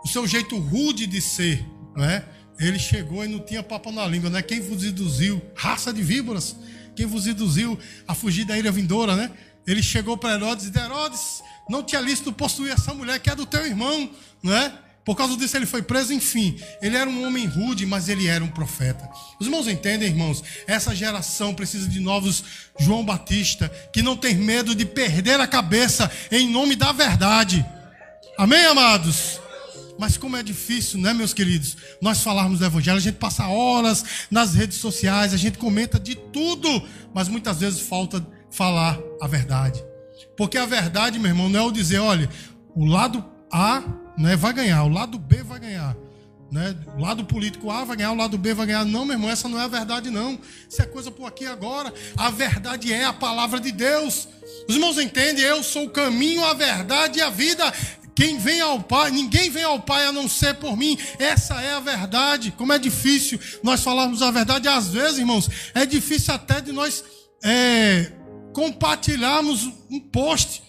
o 0.03 0.07
seu 0.07 0.25
jeito 0.25 0.57
rude 0.57 1.05
de 1.05 1.19
ser, 1.21 1.65
não 1.95 2.05
é? 2.05 2.23
Ele 2.59 2.77
chegou 2.77 3.25
e 3.25 3.27
não 3.27 3.39
tinha 3.39 3.63
papo 3.63 3.91
na 3.91 4.05
língua, 4.05 4.29
né? 4.29 4.41
Quem 4.41 4.61
vos 4.61 4.83
induziu, 4.83 5.41
raça 5.55 5.91
de 5.91 6.01
víboras, 6.03 6.55
quem 6.95 7.05
vos 7.05 7.25
induziu 7.25 7.77
a 8.07 8.13
fugir 8.13 8.45
da 8.45 8.57
ira 8.57 8.71
vindoura, 8.71 9.15
né? 9.15 9.31
Ele 9.65 9.81
chegou 9.83 10.17
para 10.17 10.35
Herodes 10.35 10.67
e 10.67 10.71
disse: 10.71 10.85
Herodes, 10.85 11.41
não 11.69 11.83
tinha 11.83 12.01
lícito 12.01 12.31
possuir 12.31 12.71
essa 12.71 12.93
mulher 12.93 13.19
que 13.19 13.29
é 13.29 13.35
do 13.35 13.45
teu 13.45 13.65
irmão, 13.65 14.09
não 14.43 14.53
é? 14.55 14.73
Por 15.09 15.15
causa 15.15 15.35
disso 15.35 15.57
ele 15.57 15.65
foi 15.65 15.81
preso, 15.81 16.13
enfim. 16.13 16.55
Ele 16.83 16.95
era 16.95 17.09
um 17.09 17.25
homem 17.25 17.47
rude, 17.47 17.83
mas 17.83 18.07
ele 18.07 18.27
era 18.27 18.43
um 18.43 18.47
profeta. 18.47 19.09
Os 19.39 19.47
irmãos 19.47 19.67
entendem, 19.67 20.07
irmãos? 20.07 20.43
Essa 20.67 20.95
geração 20.95 21.51
precisa 21.51 21.87
de 21.87 21.99
novos 21.99 22.43
João 22.77 23.03
Batista, 23.03 23.69
que 23.91 24.03
não 24.03 24.15
tem 24.15 24.35
medo 24.35 24.75
de 24.75 24.85
perder 24.85 25.39
a 25.39 25.47
cabeça 25.47 26.11
em 26.29 26.47
nome 26.47 26.75
da 26.75 26.91
verdade. 26.91 27.65
Amém, 28.37 28.63
amados? 28.67 29.41
Mas 29.97 30.15
como 30.15 30.37
é 30.37 30.43
difícil, 30.43 30.99
né, 30.99 31.11
meus 31.11 31.33
queridos? 31.33 31.75
Nós 31.99 32.21
falarmos 32.21 32.59
do 32.59 32.65
evangelho, 32.65 32.97
a 32.97 33.01
gente 33.01 33.17
passa 33.17 33.47
horas 33.47 34.05
nas 34.29 34.53
redes 34.53 34.77
sociais, 34.77 35.33
a 35.33 35.37
gente 35.37 35.57
comenta 35.57 35.99
de 35.99 36.13
tudo, 36.13 36.87
mas 37.15 37.27
muitas 37.27 37.61
vezes 37.61 37.79
falta 37.79 38.23
falar 38.51 38.99
a 39.19 39.25
verdade. 39.25 39.83
Porque 40.37 40.59
a 40.59 40.67
verdade, 40.67 41.17
meu 41.17 41.31
irmão, 41.31 41.49
não 41.49 41.59
é 41.59 41.63
o 41.63 41.71
dizer, 41.71 41.97
olha, 41.97 42.29
o 42.75 42.85
lado 42.85 43.25
A 43.51 43.81
né, 44.19 44.35
vai 44.35 44.51
ganhar, 44.51 44.83
o 44.83 44.89
lado 44.89 45.17
B 45.17 45.41
vai 45.43 45.59
ganhar. 45.59 45.95
Né? 46.51 46.75
O 46.97 47.01
lado 47.01 47.23
político 47.23 47.69
A 47.69 47.83
vai 47.85 47.95
ganhar, 47.95 48.11
o 48.11 48.15
lado 48.15 48.37
B 48.37 48.53
vai 48.53 48.65
ganhar. 48.65 48.83
Não, 48.83 49.05
meu 49.05 49.13
irmão, 49.13 49.29
essa 49.29 49.47
não 49.47 49.59
é 49.59 49.63
a 49.63 49.67
verdade, 49.67 50.09
não. 50.09 50.37
Isso 50.67 50.81
é 50.81 50.85
coisa 50.85 51.11
por 51.11 51.25
aqui 51.25 51.45
agora. 51.45 51.93
A 52.17 52.29
verdade 52.29 52.91
é 52.91 53.05
a 53.05 53.13
palavra 53.13 53.59
de 53.59 53.71
Deus. 53.71 54.27
Os 54.67 54.75
irmãos 54.75 54.97
entendem? 54.97 55.43
Eu 55.43 55.63
sou 55.63 55.85
o 55.85 55.89
caminho, 55.89 56.43
a 56.43 56.53
verdade 56.53 57.19
e 57.19 57.21
a 57.21 57.29
vida. 57.29 57.71
Quem 58.15 58.37
vem 58.37 58.59
ao 58.59 58.81
Pai, 58.81 59.11
ninguém 59.11 59.49
vem 59.49 59.63
ao 59.63 59.79
Pai 59.79 60.05
a 60.05 60.11
não 60.11 60.27
ser 60.27 60.55
por 60.55 60.75
mim. 60.75 60.97
Essa 61.19 61.61
é 61.61 61.73
a 61.73 61.79
verdade. 61.79 62.51
Como 62.51 62.73
é 62.73 62.79
difícil 62.79 63.39
nós 63.63 63.81
falarmos 63.81 64.21
a 64.21 64.31
verdade. 64.31 64.67
Às 64.67 64.89
vezes, 64.89 65.19
irmãos, 65.19 65.49
é 65.73 65.85
difícil 65.85 66.33
até 66.33 66.59
de 66.59 66.71
nós 66.71 67.03
é, 67.43 68.11
compartilharmos 68.53 69.69
um 69.89 69.99
post 69.99 70.63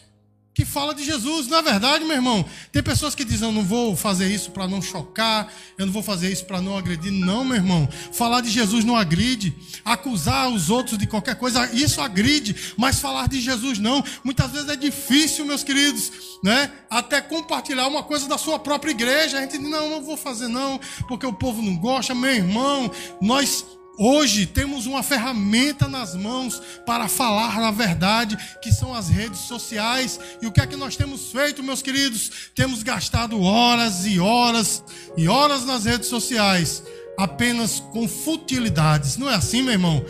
que 0.60 0.66
fala 0.66 0.94
de 0.94 1.02
Jesus. 1.02 1.46
Na 1.46 1.62
verdade, 1.62 2.04
meu 2.04 2.16
irmão, 2.16 2.44
tem 2.70 2.82
pessoas 2.82 3.14
que 3.14 3.24
dizem: 3.24 3.48
Eu 3.48 3.54
não 3.54 3.64
vou 3.64 3.96
fazer 3.96 4.30
isso 4.30 4.50
para 4.50 4.68
não 4.68 4.82
chocar, 4.82 5.50
eu 5.78 5.86
não 5.86 5.92
vou 5.92 6.02
fazer 6.02 6.30
isso 6.30 6.44
para 6.44 6.60
não 6.60 6.76
agredir. 6.76 7.10
Não, 7.10 7.42
meu 7.44 7.56
irmão, 7.56 7.88
falar 8.12 8.42
de 8.42 8.50
Jesus 8.50 8.84
não 8.84 8.94
agride. 8.94 9.54
Acusar 9.82 10.50
os 10.50 10.68
outros 10.68 10.98
de 10.98 11.06
qualquer 11.06 11.36
coisa, 11.36 11.72
isso 11.72 12.02
agride, 12.02 12.74
mas 12.76 13.00
falar 13.00 13.26
de 13.26 13.40
Jesus 13.40 13.78
não. 13.78 14.04
Muitas 14.22 14.50
vezes 14.50 14.68
é 14.68 14.76
difícil, 14.76 15.46
meus 15.46 15.64
queridos, 15.64 16.12
né? 16.44 16.70
Até 16.90 17.22
compartilhar 17.22 17.88
uma 17.88 18.02
coisa 18.02 18.28
da 18.28 18.36
sua 18.36 18.58
própria 18.58 18.90
igreja. 18.90 19.38
A 19.38 19.40
gente 19.40 19.56
diz: 19.56 19.70
Não, 19.70 19.88
não 19.88 20.02
vou 20.02 20.16
fazer, 20.18 20.48
não, 20.48 20.78
porque 21.08 21.24
o 21.24 21.32
povo 21.32 21.62
não 21.62 21.74
gosta. 21.74 22.14
Meu 22.14 22.34
irmão, 22.34 22.90
nós 23.18 23.64
Hoje 24.02 24.46
temos 24.46 24.86
uma 24.86 25.02
ferramenta 25.02 25.86
nas 25.86 26.14
mãos 26.14 26.62
para 26.86 27.06
falar 27.06 27.58
a 27.58 27.70
verdade, 27.70 28.34
que 28.62 28.72
são 28.72 28.94
as 28.94 29.10
redes 29.10 29.40
sociais. 29.40 30.18
E 30.40 30.46
o 30.46 30.50
que 30.50 30.58
é 30.58 30.66
que 30.66 30.74
nós 30.74 30.96
temos 30.96 31.30
feito, 31.30 31.62
meus 31.62 31.82
queridos? 31.82 32.50
Temos 32.54 32.82
gastado 32.82 33.38
horas 33.42 34.06
e 34.06 34.18
horas 34.18 34.82
e 35.18 35.28
horas 35.28 35.66
nas 35.66 35.84
redes 35.84 36.08
sociais, 36.08 36.82
apenas 37.18 37.80
com 37.92 38.08
futilidades. 38.08 39.18
Não 39.18 39.28
é 39.28 39.34
assim, 39.34 39.60
meu 39.60 39.72
irmão? 39.72 40.02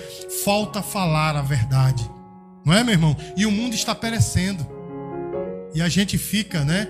Falta 0.45 0.83
falar 0.83 1.35
a 1.35 1.43
verdade. 1.43 2.09
Não 2.65 2.73
é, 2.73 2.85
meu 2.85 2.95
irmão? 2.95 3.17
E 3.37 3.45
o 3.45 3.51
mundo 3.51 3.75
está 3.75 3.93
perecendo. 3.93 4.65
E 5.75 5.83
a 5.83 5.89
gente 5.89 6.17
fica, 6.17 6.65
né? 6.65 6.87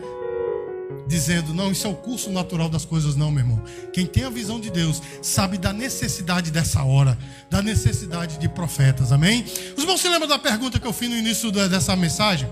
Dizendo, 1.06 1.52
não, 1.52 1.72
isso 1.72 1.86
é 1.86 1.90
o 1.90 1.94
curso 1.94 2.30
natural 2.30 2.68
das 2.68 2.84
coisas, 2.84 3.16
não, 3.16 3.30
meu 3.30 3.40
irmão. 3.42 3.62
Quem 3.92 4.06
tem 4.06 4.24
a 4.24 4.30
visão 4.30 4.60
de 4.60 4.70
Deus 4.70 5.02
sabe 5.22 5.58
da 5.58 5.72
necessidade 5.72 6.50
dessa 6.50 6.82
hora, 6.84 7.18
da 7.48 7.60
necessidade 7.60 8.38
de 8.38 8.48
profetas, 8.48 9.12
amém? 9.12 9.44
Os 9.76 9.82
irmãos 9.82 10.00
se 10.00 10.08
lembram 10.08 10.28
da 10.28 10.38
pergunta 10.38 10.78
que 10.78 10.86
eu 10.86 10.92
fiz 10.92 11.10
no 11.10 11.16
início 11.16 11.50
dessa 11.50 11.96
mensagem? 11.96 12.48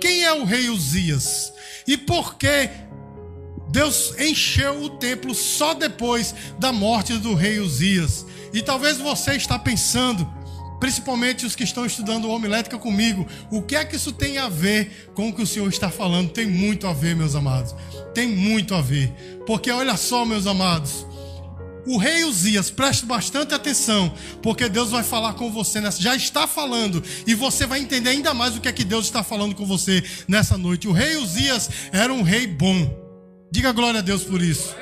Quem 0.00 0.24
é 0.24 0.32
o 0.32 0.44
rei 0.44 0.68
Uzias? 0.68 1.52
E 1.86 1.96
por 1.96 2.34
que 2.34 2.70
Deus 3.70 4.14
encheu 4.18 4.82
o 4.82 4.90
templo 4.90 5.34
só 5.34 5.74
depois 5.74 6.34
da 6.58 6.72
morte 6.72 7.14
do 7.18 7.34
rei 7.34 7.58
Uzias? 7.58 8.26
E 8.52 8.62
talvez 8.62 8.98
você 8.98 9.34
está 9.34 9.58
pensando, 9.58 10.28
principalmente 10.80 11.46
os 11.46 11.56
que 11.56 11.64
estão 11.64 11.86
estudando 11.86 12.28
homilética 12.28 12.78
comigo, 12.78 13.26
o 13.50 13.62
que 13.62 13.76
é 13.76 13.84
que 13.84 13.96
isso 13.96 14.12
tem 14.12 14.38
a 14.38 14.48
ver 14.48 15.10
com 15.14 15.28
o 15.28 15.32
que 15.32 15.42
o 15.42 15.46
Senhor 15.46 15.68
está 15.68 15.90
falando? 15.90 16.30
Tem 16.30 16.46
muito 16.46 16.86
a 16.86 16.92
ver, 16.92 17.16
meus 17.16 17.34
amados. 17.34 17.74
Tem 18.14 18.28
muito 18.28 18.74
a 18.74 18.80
ver. 18.80 19.12
Porque 19.46 19.70
olha 19.70 19.96
só, 19.96 20.24
meus 20.24 20.46
amados. 20.46 21.06
O 21.86 21.98
rei 21.98 22.24
Uzias, 22.24 22.70
preste 22.70 23.04
bastante 23.04 23.52
atenção, 23.52 24.12
porque 24.42 24.70
Deus 24.70 24.90
vai 24.90 25.02
falar 25.02 25.34
com 25.34 25.52
você 25.52 25.82
nessa, 25.82 26.00
já 26.00 26.16
está 26.16 26.46
falando, 26.46 27.02
e 27.26 27.34
você 27.34 27.66
vai 27.66 27.78
entender 27.80 28.08
ainda 28.08 28.32
mais 28.32 28.56
o 28.56 28.60
que 28.60 28.68
é 28.68 28.72
que 28.72 28.84
Deus 28.84 29.04
está 29.04 29.22
falando 29.22 29.54
com 29.54 29.66
você 29.66 30.02
nessa 30.26 30.56
noite. 30.56 30.88
O 30.88 30.92
rei 30.92 31.16
Uzias 31.16 31.68
era 31.92 32.12
um 32.12 32.22
rei 32.22 32.46
bom. 32.46 32.90
Diga 33.52 33.70
glória 33.70 34.00
a 34.00 34.02
Deus 34.02 34.24
por 34.24 34.40
isso. 34.40 34.74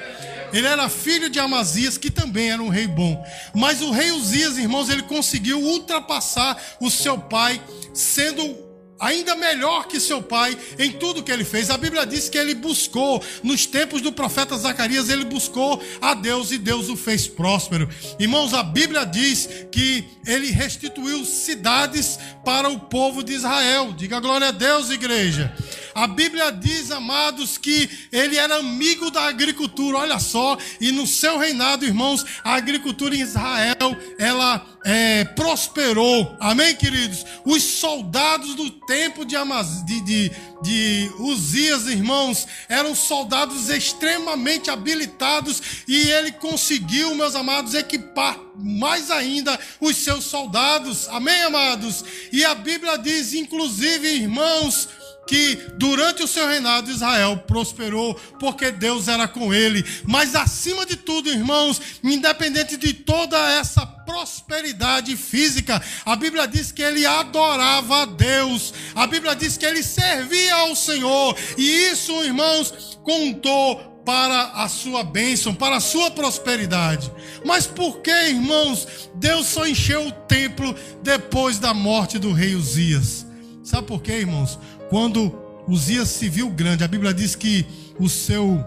Ele 0.52 0.66
era 0.66 0.88
filho 0.88 1.30
de 1.30 1.38
Amazias, 1.38 1.96
que 1.96 2.10
também 2.10 2.50
era 2.50 2.62
um 2.62 2.68
rei 2.68 2.86
bom. 2.86 3.22
Mas 3.54 3.80
o 3.80 3.90
rei 3.90 4.10
Uzias, 4.12 4.58
irmãos, 4.58 4.88
ele 4.88 5.02
conseguiu 5.02 5.60
ultrapassar 5.60 6.60
o 6.80 6.90
seu 6.90 7.18
pai, 7.18 7.60
sendo 7.94 8.72
ainda 9.02 9.34
melhor 9.34 9.88
que 9.88 9.98
seu 9.98 10.22
pai 10.22 10.56
em 10.78 10.92
tudo 10.92 11.24
que 11.24 11.32
ele 11.32 11.44
fez. 11.44 11.70
A 11.70 11.76
Bíblia 11.76 12.06
diz 12.06 12.28
que 12.28 12.38
ele 12.38 12.54
buscou, 12.54 13.20
nos 13.42 13.66
tempos 13.66 14.00
do 14.00 14.12
profeta 14.12 14.56
Zacarias, 14.56 15.08
ele 15.08 15.24
buscou 15.24 15.82
a 16.00 16.14
Deus 16.14 16.52
e 16.52 16.58
Deus 16.58 16.88
o 16.88 16.96
fez 16.96 17.26
próspero. 17.26 17.88
Irmãos, 18.20 18.54
a 18.54 18.62
Bíblia 18.62 19.04
diz 19.04 19.48
que 19.72 20.04
ele 20.24 20.52
restituiu 20.52 21.24
cidades 21.24 22.16
para 22.44 22.68
o 22.68 22.78
povo 22.78 23.24
de 23.24 23.32
Israel. 23.32 23.92
Diga 23.92 24.20
glória 24.20 24.48
a 24.48 24.52
Deus, 24.52 24.88
igreja. 24.90 25.52
A 25.94 26.06
Bíblia 26.06 26.50
diz, 26.50 26.90
amados, 26.90 27.58
que 27.58 27.88
ele 28.10 28.36
era 28.36 28.56
amigo 28.56 29.10
da 29.10 29.24
agricultura, 29.24 29.98
olha 29.98 30.18
só, 30.18 30.56
e 30.80 30.90
no 30.90 31.06
seu 31.06 31.38
reinado, 31.38 31.84
irmãos, 31.84 32.24
a 32.42 32.54
agricultura 32.54 33.14
em 33.14 33.20
Israel, 33.20 33.96
ela 34.18 34.66
é, 34.84 35.24
prosperou, 35.24 36.36
amém, 36.40 36.74
queridos? 36.74 37.24
Os 37.44 37.62
soldados 37.62 38.54
do 38.54 38.70
tempo 38.70 39.24
de, 39.24 39.36
Amaz... 39.36 39.84
de, 39.84 40.00
de, 40.00 40.32
de 40.62 41.10
Uzias, 41.18 41.86
irmãos, 41.86 42.46
eram 42.68 42.94
soldados 42.94 43.68
extremamente 43.68 44.70
habilitados 44.70 45.62
e 45.86 46.10
ele 46.10 46.32
conseguiu, 46.32 47.14
meus 47.14 47.34
amados, 47.34 47.74
equipar 47.74 48.38
mais 48.56 49.10
ainda 49.10 49.58
os 49.80 49.96
seus 49.96 50.24
soldados, 50.24 51.08
amém, 51.08 51.42
amados? 51.42 52.04
E 52.30 52.44
a 52.44 52.54
Bíblia 52.54 52.98
diz, 52.98 53.32
inclusive, 53.32 54.08
irmãos, 54.08 54.88
que 55.26 55.56
durante 55.76 56.22
o 56.22 56.26
seu 56.26 56.46
reinado 56.48 56.90
Israel 56.90 57.36
prosperou 57.46 58.14
porque 58.38 58.70
Deus 58.70 59.08
era 59.08 59.28
com 59.28 59.52
ele. 59.54 59.84
Mas 60.04 60.34
acima 60.34 60.84
de 60.84 60.96
tudo, 60.96 61.30
irmãos, 61.30 61.80
independente 62.02 62.76
de 62.76 62.92
toda 62.92 63.38
essa 63.52 63.86
prosperidade 63.86 65.16
física, 65.16 65.80
a 66.04 66.16
Bíblia 66.16 66.46
diz 66.46 66.72
que 66.72 66.82
ele 66.82 67.06
adorava 67.06 68.02
a 68.02 68.04
Deus. 68.04 68.74
A 68.94 69.06
Bíblia 69.06 69.34
diz 69.34 69.56
que 69.56 69.64
ele 69.64 69.82
servia 69.82 70.54
ao 70.54 70.74
Senhor. 70.74 71.36
E 71.56 71.90
isso, 71.90 72.12
irmãos, 72.24 72.98
contou 73.02 73.92
para 74.04 74.50
a 74.54 74.68
sua 74.68 75.04
bênção, 75.04 75.54
para 75.54 75.76
a 75.76 75.80
sua 75.80 76.10
prosperidade. 76.10 77.10
Mas 77.44 77.66
por 77.66 78.00
que, 78.00 78.10
irmãos, 78.10 79.08
Deus 79.14 79.46
só 79.46 79.66
encheu 79.66 80.08
o 80.08 80.12
templo 80.12 80.74
depois 81.02 81.58
da 81.58 81.72
morte 81.72 82.18
do 82.18 82.32
rei 82.32 82.54
Uzias? 82.56 83.31
Sabe 83.62 83.86
por 83.86 84.02
quê, 84.02 84.20
irmãos? 84.20 84.58
Quando 84.90 85.32
Uzias 85.68 86.08
se 86.08 86.28
viu 86.28 86.50
grande, 86.50 86.82
a 86.82 86.88
Bíblia 86.88 87.14
diz 87.14 87.34
que 87.34 87.66
o 87.98 88.08
seu 88.08 88.64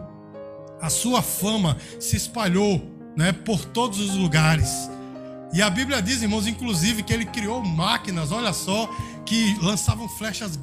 a 0.81 0.89
sua 0.89 1.21
fama 1.21 1.77
se 1.99 2.15
espalhou, 2.15 2.81
né, 3.15 3.31
por 3.31 3.65
todos 3.65 3.99
os 3.99 4.15
lugares. 4.15 4.69
E 5.53 5.61
a 5.61 5.69
Bíblia 5.69 6.01
diz, 6.01 6.21
irmãos, 6.21 6.47
inclusive 6.47 7.01
que 7.01 7.13
ele 7.13 7.25
criou 7.25 7.63
máquinas, 7.63 8.31
olha 8.31 8.53
só, 8.53 8.87
que 9.25 9.57
lançavam 9.61 10.07
flechas 10.07 10.59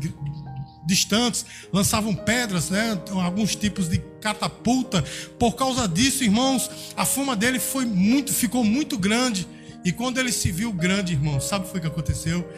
distantes, 0.86 1.46
lançavam 1.72 2.14
pedras, 2.14 2.70
né, 2.70 3.00
alguns 3.22 3.56
tipos 3.56 3.88
de 3.88 3.98
catapulta. 4.20 5.02
Por 5.38 5.54
causa 5.54 5.88
disso, 5.88 6.22
irmãos, 6.22 6.70
a 6.96 7.04
fama 7.04 7.34
dele 7.34 7.58
foi 7.58 7.84
muito, 7.84 8.32
ficou 8.32 8.62
muito 8.62 8.98
grande. 8.98 9.48
E 9.84 9.90
quando 9.90 10.18
ele 10.18 10.30
se 10.30 10.52
viu 10.52 10.72
grande, 10.72 11.14
irmãos, 11.14 11.44
sabe 11.44 11.66
o 11.66 11.80
que 11.80 11.86
aconteceu? 11.86 12.48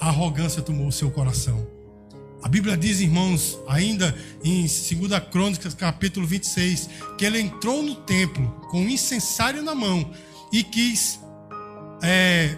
A 0.00 0.08
arrogância 0.08 0.62
tomou 0.62 0.88
o 0.88 0.92
seu 0.92 1.10
coração. 1.10 1.66
A 2.42 2.48
Bíblia 2.48 2.76
diz, 2.76 3.00
irmãos, 3.00 3.58
ainda 3.66 4.14
em 4.44 4.62
2 4.62 4.70
Crônicas, 5.30 5.74
capítulo 5.74 6.26
26, 6.26 6.88
que 7.16 7.24
ele 7.24 7.40
entrou 7.40 7.82
no 7.82 7.96
templo 7.96 8.48
com 8.70 8.80
um 8.80 8.88
incensário 8.88 9.62
na 9.62 9.74
mão 9.74 10.10
e 10.52 10.62
quis 10.62 11.18
é, 12.00 12.56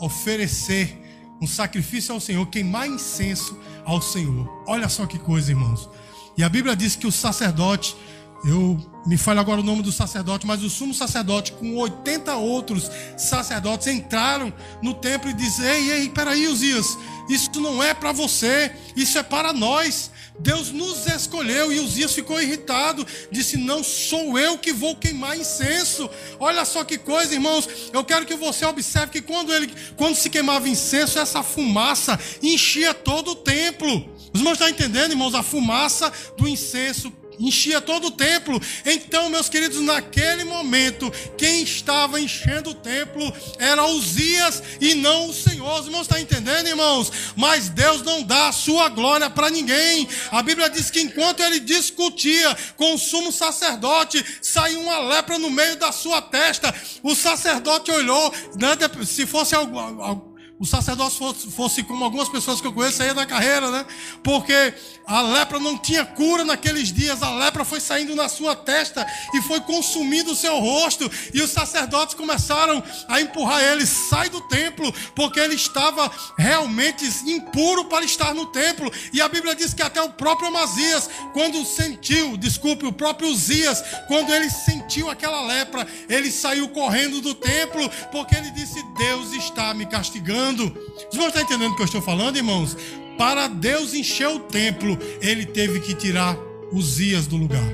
oferecer 0.00 0.96
um 1.42 1.46
sacrifício 1.46 2.14
ao 2.14 2.20
Senhor, 2.20 2.46
queimar 2.46 2.86
incenso 2.86 3.58
ao 3.84 4.00
Senhor. 4.00 4.48
Olha 4.66 4.88
só 4.88 5.06
que 5.06 5.18
coisa, 5.18 5.50
irmãos. 5.50 5.90
E 6.36 6.44
a 6.44 6.48
Bíblia 6.48 6.76
diz 6.76 6.94
que 6.94 7.06
o 7.06 7.12
sacerdote 7.12 7.96
eu 8.44 8.78
me 9.06 9.16
falha 9.16 9.40
agora 9.40 9.60
o 9.60 9.64
nome 9.64 9.82
do 9.82 9.92
sacerdote, 9.92 10.46
mas 10.46 10.62
o 10.62 10.68
sumo 10.68 10.92
sacerdote 10.92 11.52
com 11.52 11.76
80 11.76 12.34
outros 12.36 12.90
sacerdotes 13.16 13.86
entraram 13.86 14.52
no 14.82 14.94
templo 14.94 15.30
e 15.30 15.34
disseram: 15.34 15.74
Ei, 15.74 15.90
ei, 15.92 16.08
peraí, 16.08 16.46
Uzias, 16.48 16.98
isso 17.28 17.60
não 17.60 17.82
é 17.82 17.94
para 17.94 18.12
você, 18.12 18.72
isso 18.96 19.18
é 19.18 19.22
para 19.22 19.52
nós. 19.52 20.10
Deus 20.38 20.70
nos 20.70 21.06
escolheu 21.06 21.72
e 21.72 21.80
Uzias 21.80 22.12
ficou 22.12 22.40
irritado, 22.40 23.06
disse: 23.30 23.56
Não 23.56 23.82
sou 23.82 24.38
eu 24.38 24.58
que 24.58 24.72
vou 24.72 24.94
queimar 24.96 25.38
incenso. 25.38 26.10
Olha 26.38 26.64
só 26.64 26.84
que 26.84 26.98
coisa, 26.98 27.32
irmãos. 27.32 27.68
Eu 27.92 28.04
quero 28.04 28.26
que 28.26 28.34
você 28.34 28.64
observe 28.66 29.12
que 29.12 29.22
quando, 29.22 29.54
ele, 29.54 29.72
quando 29.96 30.14
se 30.14 30.28
queimava 30.28 30.68
incenso, 30.68 31.18
essa 31.18 31.42
fumaça 31.42 32.18
enchia 32.42 32.92
todo 32.92 33.30
o 33.30 33.36
templo. 33.36 34.14
Os 34.32 34.40
irmãos 34.40 34.54
estão 34.54 34.68
entendendo, 34.68 35.12
irmãos? 35.12 35.34
A 35.34 35.42
fumaça 35.42 36.12
do 36.36 36.46
incenso 36.46 37.12
enchia 37.38 37.80
todo 37.80 38.08
o 38.08 38.10
templo. 38.10 38.60
Então, 38.84 39.28
meus 39.28 39.48
queridos, 39.48 39.80
naquele 39.80 40.44
momento, 40.44 41.10
quem 41.36 41.62
estava 41.62 42.20
enchendo 42.20 42.70
o 42.70 42.74
templo 42.74 43.32
era 43.58 43.86
Uzias 43.86 44.62
e 44.80 44.94
não 44.94 45.28
o 45.28 45.34
Senhor. 45.34 45.80
Os 45.80 45.86
irmãos 45.86 46.02
estão 46.02 46.18
entendendo, 46.18 46.68
irmãos? 46.68 47.12
Mas 47.36 47.68
Deus 47.68 48.02
não 48.02 48.22
dá 48.22 48.48
a 48.48 48.52
sua 48.52 48.88
glória 48.88 49.28
para 49.30 49.50
ninguém. 49.50 50.08
A 50.30 50.42
Bíblia 50.42 50.68
diz 50.68 50.90
que 50.90 51.00
enquanto 51.00 51.40
ele 51.40 51.60
discutia 51.60 52.56
com 52.76 52.94
o 52.94 52.98
sumo 52.98 53.32
sacerdote, 53.32 54.24
saiu 54.42 54.80
uma 54.80 54.98
lepra 54.98 55.38
no 55.38 55.50
meio 55.50 55.76
da 55.76 55.92
sua 55.92 56.20
testa. 56.22 56.74
O 57.02 57.14
sacerdote 57.14 57.90
olhou, 57.90 58.32
né, 58.56 58.76
se 59.04 59.26
fosse 59.26 59.54
algo 59.54 60.35
o 60.58 60.64
sacerdócio 60.64 61.18
fosse, 61.18 61.50
fosse, 61.50 61.82
como 61.82 62.02
algumas 62.02 62.30
pessoas 62.30 62.62
que 62.62 62.66
eu 62.66 62.72
conheço 62.72 62.96
saía 62.96 63.12
da 63.12 63.26
carreira, 63.26 63.70
né? 63.70 63.84
Porque 64.22 64.72
a 65.06 65.20
lepra 65.20 65.58
não 65.58 65.76
tinha 65.76 66.04
cura 66.04 66.46
naqueles 66.46 66.90
dias, 66.90 67.22
a 67.22 67.34
lepra 67.34 67.62
foi 67.62 67.78
saindo 67.78 68.14
na 68.14 68.26
sua 68.26 68.56
testa 68.56 69.06
e 69.34 69.42
foi 69.42 69.60
consumindo 69.60 70.32
o 70.32 70.36
seu 70.36 70.58
rosto, 70.58 71.10
e 71.34 71.42
os 71.42 71.50
sacerdotes 71.50 72.14
começaram 72.14 72.82
a 73.06 73.20
empurrar 73.20 73.62
ele, 73.62 73.86
sai 73.86 74.30
do 74.30 74.40
templo, 74.42 74.90
porque 75.14 75.38
ele 75.38 75.54
estava 75.54 76.10
realmente 76.38 77.04
impuro 77.26 77.84
para 77.84 78.04
estar 78.04 78.32
no 78.32 78.46
templo. 78.46 78.90
E 79.12 79.20
a 79.20 79.28
Bíblia 79.28 79.54
diz 79.54 79.74
que 79.74 79.82
até 79.82 80.00
o 80.00 80.10
próprio 80.10 80.48
Amazias, 80.48 81.10
quando 81.34 81.66
sentiu, 81.66 82.34
desculpe, 82.36 82.86
o 82.86 82.92
próprio 82.92 83.28
Uzias, 83.28 83.82
quando 84.08 84.32
ele 84.32 84.48
sentiu 84.48 85.10
aquela 85.10 85.42
lepra, 85.42 85.86
ele 86.08 86.30
saiu 86.30 86.68
correndo 86.70 87.20
do 87.20 87.34
templo, 87.34 87.90
porque 88.10 88.34
ele 88.34 88.50
disse: 88.52 88.82
Deus 88.96 89.32
está 89.32 89.74
me 89.74 89.84
castigando 89.84 90.45
falando. 90.46 90.72
Irmãos 91.12 91.28
estão 91.28 91.42
entendendo 91.42 91.72
o 91.72 91.76
que 91.76 91.82
eu 91.82 91.86
estou 91.86 92.02
falando, 92.02 92.36
irmãos? 92.36 92.76
Para 93.18 93.48
Deus 93.48 93.94
encher 93.94 94.28
o 94.28 94.40
templo, 94.40 94.98
ele 95.20 95.46
teve 95.46 95.80
que 95.80 95.94
tirar 95.94 96.36
os 96.72 96.96
dias 96.96 97.26
do 97.26 97.36
lugar. 97.36 97.64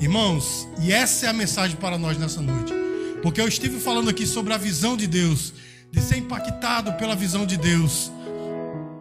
Irmãos, 0.00 0.68
e 0.80 0.92
essa 0.92 1.26
é 1.26 1.28
a 1.28 1.32
mensagem 1.32 1.76
para 1.76 1.98
nós 1.98 2.16
nessa 2.18 2.40
noite. 2.40 2.72
porque 3.20 3.40
eu 3.40 3.48
estive 3.48 3.80
falando 3.80 4.08
aqui 4.08 4.24
sobre 4.24 4.54
a 4.54 4.56
visão 4.56 4.96
de 4.96 5.08
Deus, 5.08 5.52
de 5.90 6.00
ser 6.00 6.18
impactado 6.18 6.92
pela 6.92 7.16
visão 7.16 7.44
de 7.44 7.56
Deus, 7.56 8.12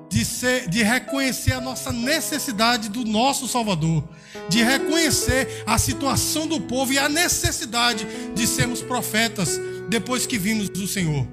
de, 0.10 0.26
ser, 0.26 0.68
de 0.68 0.82
reconhecer 0.82 1.52
a 1.52 1.62
nossa 1.62 1.92
necessidade 1.92 2.90
do 2.90 3.06
nosso 3.06 3.48
Salvador, 3.48 4.04
de 4.50 4.64
reconhecer 4.64 5.64
a 5.68 5.78
situação 5.78 6.48
do 6.48 6.60
povo 6.60 6.94
e 6.94 6.98
a 6.98 7.08
necessidade 7.08 8.08
de 8.34 8.48
sermos 8.48 8.82
profetas 8.82 9.60
depois 9.88 10.26
que 10.26 10.40
vimos 10.40 10.68
o 10.70 10.88
Senhor. 10.88 11.28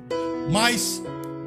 Mas 0.51 1.03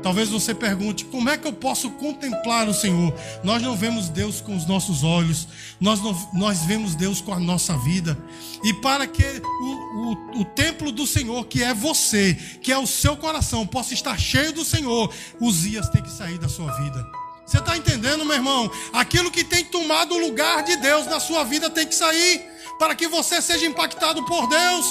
Talvez 0.08 0.30
você 0.30 0.56
pergunte: 0.56 1.04
como 1.04 1.30
é 1.30 1.38
que 1.38 1.46
eu 1.46 1.52
posso 1.52 1.89
contemplar 1.91 2.70
o 2.70 2.74
Senhor? 2.74 3.13
Nós 3.43 3.62
não 3.62 3.76
vemos 3.76 4.08
Deus 4.08 4.39
com 4.39 4.56
os 4.56 4.65
nossos 4.65 5.04
olhos, 5.04 5.50
nós, 5.82 6.02
não, 6.02 6.30
nós 6.34 6.62
vemos 6.62 6.96
Deus 6.96 7.20
com 7.20 7.34
a 7.34 7.39
nossa 7.41 7.78
vida. 7.80 8.17
E 8.63 8.74
para 8.76 9.06
que 9.06 9.22
o, 9.22 9.65
o, 9.65 10.39
o 10.39 10.46
templo 10.46 10.93
do 10.93 11.06
Senhor, 11.06 11.46
que 11.48 11.62
é 11.62 11.74
você, 11.74 12.36
que 12.62 12.72
é 12.72 12.78
o 12.78 12.88
seu 12.88 13.17
coração, 13.17 13.67
possa 13.67 13.93
estar 13.93 14.17
cheio 14.17 14.54
do 14.54 14.63
Senhor, 14.63 15.13
os 15.41 15.63
dias 15.63 15.89
têm 15.89 16.02
que 16.02 16.10
sair 16.10 16.38
da 16.38 16.48
sua 16.48 16.72
vida. 16.82 17.06
Você 17.46 17.58
está 17.58 17.76
entendendo, 17.76 18.24
meu 18.24 18.38
irmão? 18.38 18.72
Aquilo 18.93 19.30
que 19.30 19.43
tem 19.43 19.65
tomado 19.65 20.15
o 20.15 20.20
lugar 20.20 20.63
de 20.63 20.78
Deus 20.78 21.06
na 21.08 21.20
sua 21.20 21.43
vida 21.43 21.70
tem 21.70 21.86
que 21.86 21.96
sair, 21.96 22.46
para 22.80 22.96
que 22.96 23.10
você 23.10 23.41
seja 23.41 23.65
impactado 23.65 24.24
por 24.24 24.48
Deus. 24.48 24.86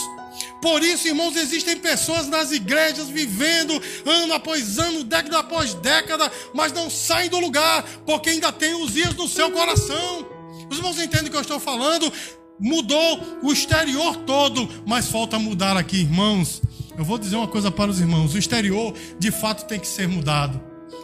Por 0.61 0.83
isso, 0.83 1.07
irmãos, 1.07 1.37
existem 1.37 1.77
pessoas 1.77 2.27
nas 2.29 2.51
igrejas 2.51 3.09
vivendo 3.09 3.81
ano 4.05 4.35
após 4.35 4.79
ano, 4.79 5.05
década 5.05 5.38
após 5.38 5.75
década, 5.75 6.31
mas 6.55 6.73
não 6.73 6.88
saem 6.88 7.29
do 7.29 7.38
lugar, 7.38 7.83
porque 8.05 8.31
ainda 8.31 8.51
tem 8.51 8.75
os 8.75 8.95
dias 8.95 9.14
no 9.14 9.29
seu 9.29 9.51
coração. 9.51 10.27
Os 10.71 10.79
irmãos 10.79 10.99
entendem 10.99 11.29
o 11.29 11.31
que 11.31 11.37
eu 11.37 11.42
estou 11.42 11.61
falando? 11.61 12.12
Mudou 12.59 13.38
o 13.42 13.53
exterior 13.53 14.16
todo, 14.19 14.69
mas 14.87 15.09
falta 15.09 15.38
mudar 15.38 15.77
aqui, 15.77 15.99
irmãos. 15.99 16.62
Eu 16.97 17.05
vou 17.05 17.19
dizer 17.19 17.37
uma 17.37 17.47
coisa 17.47 17.71
para 17.71 17.90
os 17.90 18.01
irmãos: 18.01 18.35
o 18.35 18.38
exterior 18.38 18.95
de 19.19 19.31
fato 19.31 19.66
tem 19.66 19.79
que 19.79 19.87
ser 19.87 20.09
mudado, 20.09 20.61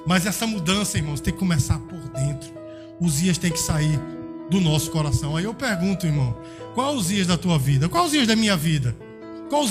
mas 0.06 0.26
essa 0.26 0.46
mudança, 0.46 0.96
irmãos, 0.96 1.20
tem 1.20 1.32
que 1.32 1.38
começar 1.38 1.78
por 1.78 2.00
dentro. 2.08 2.52
Os 2.98 3.20
dias 3.20 3.36
têm 3.36 3.50
que 3.50 3.58
sair 3.58 4.00
do 4.50 4.60
nosso 4.60 4.90
coração. 4.90 5.36
Aí 5.36 5.44
eu 5.44 5.54
pergunto, 5.54 6.06
irmão, 6.06 6.36
qual 6.74 6.94
os 6.94 7.08
dias 7.08 7.26
da 7.26 7.36
tua 7.36 7.58
vida? 7.58 7.88
Qual 7.88 8.04
os 8.04 8.12
dias 8.12 8.26
da 8.26 8.36
minha 8.36 8.56
vida? 8.56 8.96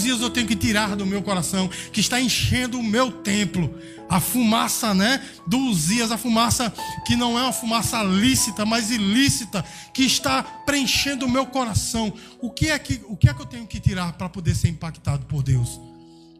Dias 0.01 0.21
eu 0.21 0.29
tenho 0.29 0.47
que 0.47 0.55
tirar 0.55 0.95
do 0.95 1.05
meu 1.05 1.21
coração 1.23 1.67
que 1.91 1.99
está 1.99 2.21
enchendo 2.21 2.79
o 2.79 2.83
meu 2.83 3.11
templo? 3.11 3.73
A 4.07 4.19
fumaça, 4.19 4.93
né? 4.93 5.25
Dos 5.47 5.87
dias, 5.87 6.11
a 6.11 6.17
fumaça 6.17 6.71
que 7.05 7.15
não 7.15 7.37
é 7.37 7.41
uma 7.41 7.53
fumaça 7.53 8.03
lícita, 8.03 8.65
mas 8.65 8.91
ilícita, 8.91 9.65
que 9.93 10.03
está 10.03 10.43
preenchendo 10.43 11.25
o 11.25 11.29
meu 11.29 11.45
coração. 11.45 12.13
O 12.39 12.51
que 12.51 12.69
é 12.69 12.77
que, 12.77 13.01
o 13.07 13.17
que, 13.17 13.29
é 13.29 13.33
que 13.33 13.41
eu 13.41 13.45
tenho 13.45 13.65
que 13.65 13.79
tirar 13.79 14.13
para 14.13 14.29
poder 14.29 14.55
ser 14.55 14.67
impactado 14.67 15.25
por 15.25 15.41
Deus? 15.41 15.79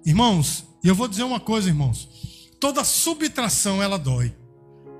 Irmãos, 0.05 0.65
e 0.83 0.87
eu 0.87 0.95
vou 0.95 1.07
dizer 1.07 1.23
uma 1.23 1.39
coisa, 1.39 1.69
irmãos. 1.69 2.07
Toda 2.59 2.83
subtração 2.83 3.81
ela 3.81 3.97
dói. 3.97 4.33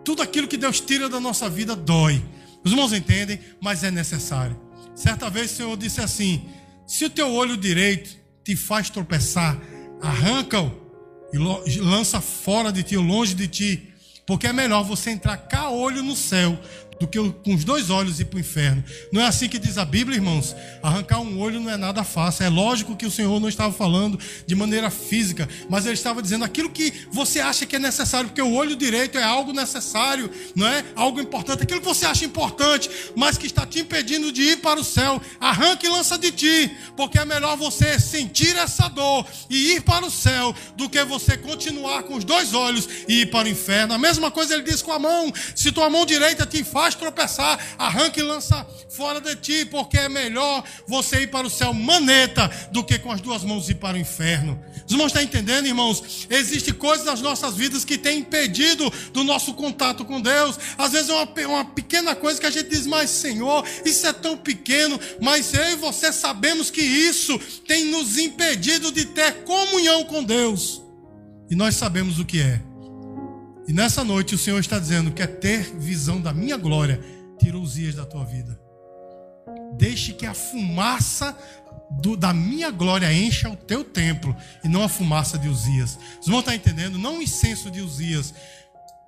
Tudo 0.04 0.22
aquilo 0.22 0.48
que 0.48 0.58
Deus 0.58 0.80
tira 0.80 1.08
da 1.08 1.20
nossa 1.20 1.50
vida 1.50 1.76
dói. 1.76 2.24
Os 2.64 2.72
irmãos 2.72 2.94
entendem, 2.94 3.40
mas 3.62 3.84
é 3.84 3.92
necessário. 3.92 4.60
Certa 4.96 5.30
vez 5.30 5.52
o 5.52 5.56
Senhor 5.56 5.78
disse 5.78 6.02
assim: 6.02 6.44
se 6.88 7.06
o 7.06 7.10
teu 7.10 7.32
olho 7.32 7.58
direito 7.58 8.21
te 8.44 8.56
faz 8.56 8.90
tropeçar, 8.90 9.58
arranca-o 10.02 10.72
e 11.34 11.80
lança 11.80 12.20
fora 12.20 12.72
de 12.72 12.84
ti, 12.84 12.98
longe 12.98 13.34
de 13.34 13.48
ti, 13.48 13.94
porque 14.26 14.48
é 14.48 14.54
melhor 14.54 14.84
você 14.84 15.12
entrar 15.12 15.38
cá 15.38 15.70
olho 15.70 16.04
no 16.04 16.16
céu 16.16 16.58
do 17.02 17.08
que 17.08 17.18
com 17.44 17.56
os 17.56 17.64
dois 17.64 17.90
olhos 17.90 18.20
ir 18.20 18.26
para 18.26 18.38
o 18.38 18.40
inferno. 18.40 18.84
Não 19.12 19.22
é 19.22 19.26
assim 19.26 19.50
que 19.50 19.58
diz 19.58 19.78
a 19.80 19.84
Bíblia, 19.84 20.18
irmãos? 20.18 20.56
Arrancar 20.84 21.20
um 21.20 21.40
olho 21.40 21.60
não 21.60 21.70
é 21.70 21.76
nada 21.76 22.04
fácil. 22.04 22.46
É 22.46 22.50
lógico 22.50 22.96
que 22.96 23.08
o 23.08 23.12
Senhor 23.12 23.40
não 23.40 23.50
estava 23.50 23.74
falando 23.74 24.20
de 24.46 24.56
maneira 24.56 24.92
física, 24.92 25.50
mas 25.68 25.86
ele 25.86 25.96
estava 25.96 26.22
dizendo 26.22 26.46
aquilo 26.46 26.70
que 26.70 26.94
você 27.12 27.40
acha 27.40 27.66
que 27.66 27.76
é 27.76 27.80
necessário, 27.80 28.30
porque 28.30 28.42
o 28.42 28.54
olho 28.54 28.76
direito 28.76 29.18
é 29.18 29.24
algo 29.24 29.52
necessário, 29.52 30.30
não 30.56 30.68
é? 30.68 30.86
Algo 30.96 31.20
importante. 31.20 31.64
Aquilo 31.64 31.80
que 31.80 31.88
você 31.88 32.06
acha 32.06 32.24
importante, 32.24 32.88
mas 33.16 33.38
que 33.38 33.48
está 33.48 33.66
te 33.66 33.80
impedindo 33.80 34.32
de 34.32 34.44
ir 34.44 34.58
para 34.58 34.80
o 34.80 34.84
céu, 34.84 35.20
arranca 35.40 35.86
e 35.86 35.90
lança 35.90 36.20
de 36.20 36.32
ti, 36.32 36.72
porque 36.96 37.18
é 37.18 37.26
melhor 37.26 37.58
você 37.58 38.00
sentir 38.00 38.56
essa 38.56 38.88
dor 38.90 39.26
e 39.50 39.74
ir 39.74 39.82
para 39.82 40.06
o 40.06 40.12
céu 40.12 40.54
do 40.78 40.88
que 40.88 41.04
você 41.04 41.36
continuar 41.36 42.04
com 42.04 42.16
os 42.16 42.24
dois 42.24 42.54
olhos 42.54 42.88
e 43.08 43.22
ir 43.22 43.32
para 43.32 43.48
o 43.48 43.52
inferno. 43.52 43.96
A 43.96 43.98
mesma 43.98 44.30
coisa 44.30 44.54
ele 44.54 44.64
diz 44.64 44.84
com 44.84 44.92
a 44.92 45.00
mão: 45.00 45.34
se 45.56 45.72
tua 45.72 45.90
mão 45.90 46.06
direita 46.06 46.46
te 46.46 46.64
faz 46.64 46.91
faz 46.92 46.96
tropeçar, 46.96 47.60
arranca 47.78 48.20
e 48.20 48.24
lança 48.24 48.66
fora 48.90 49.22
de 49.22 49.36
ti, 49.36 49.66
porque 49.66 49.98
é 49.98 50.10
melhor 50.10 50.64
você 50.88 51.22
ir 51.22 51.28
para 51.28 51.48
o 51.48 51.50
céu 51.50 51.74
maneta 51.74 52.50
do 52.72 52.84
que 52.84 53.00
com 53.00 53.12
as 53.12 53.22
duas 53.22 53.44
mãos 53.44 53.70
ir 53.70 53.76
para 53.76 53.98
o 53.98 54.00
inferno. 54.00 54.60
Os 54.86 54.92
irmãos 54.92 55.08
estão 55.08 55.22
entendendo, 55.22 55.68
irmãos? 55.68 56.28
Existem 56.30 56.74
coisas 56.74 57.06
nas 57.06 57.22
nossas 57.22 57.56
vidas 57.56 57.86
que 57.86 57.98
têm 57.98 58.20
impedido 58.20 58.92
do 59.14 59.24
nosso 59.24 59.54
contato 59.54 60.04
com 60.04 60.20
Deus. 60.20 60.58
Às 60.78 60.92
vezes 60.92 61.10
é 61.10 61.14
uma, 61.14 61.28
uma 61.48 61.66
pequena 61.66 62.16
coisa 62.16 62.40
que 62.40 62.46
a 62.46 62.52
gente 62.52 62.70
diz, 62.70 62.86
mas 62.86 63.10
Senhor, 63.10 63.66
isso 63.86 64.06
é 64.06 64.14
tão 64.14 64.38
pequeno, 64.38 65.00
mas 65.22 65.54
eu 65.54 65.72
e 65.72 65.76
você 65.76 66.12
sabemos 66.12 66.70
que 66.70 66.82
isso 66.82 67.38
tem 67.68 67.86
nos 67.86 68.18
impedido 68.18 68.92
de 68.92 69.06
ter 69.06 69.44
comunhão 69.44 70.04
com 70.04 70.24
Deus. 70.24 70.82
E 71.50 71.56
nós 71.56 71.76
sabemos 71.76 72.20
o 72.20 72.26
que 72.26 72.42
é. 72.42 72.71
E 73.68 73.74
nessa 73.74 74.04
noite 74.04 74.36
o 74.36 74.38
Senhor 74.38 74.60
está 74.60 74.80
dizendo: 74.80 75.12
quer 75.12 75.28
ter 75.28 75.76
visão 75.78 76.20
da 76.20 76.34
minha 76.34 76.58
glória, 76.58 77.00
tira 77.40 77.58
os 77.58 77.74
dias 77.74 77.96
da 77.96 78.06
tua 78.06 78.26
vida. 78.26 78.60
Deixe 79.78 80.14
que 80.14 80.26
a 80.26 80.34
fumaça 80.34 81.36
do, 82.00 82.16
da 82.16 82.34
minha 82.34 82.72
glória 82.72 83.12
encha 83.12 83.50
o 83.50 83.56
teu 83.56 83.84
templo 83.84 84.36
e 84.64 84.68
não 84.68 84.84
a 84.84 84.90
fumaça 84.90 85.38
de 85.38 85.48
Uzias. 85.48 85.98
Os 86.20 86.28
irmãos 86.28 86.42
estão 86.42 86.54
entendendo? 86.54 86.98
Não 86.98 87.18
o 87.18 87.22
incenso 87.22 87.70
de 87.70 87.82
Uzias. 87.82 88.34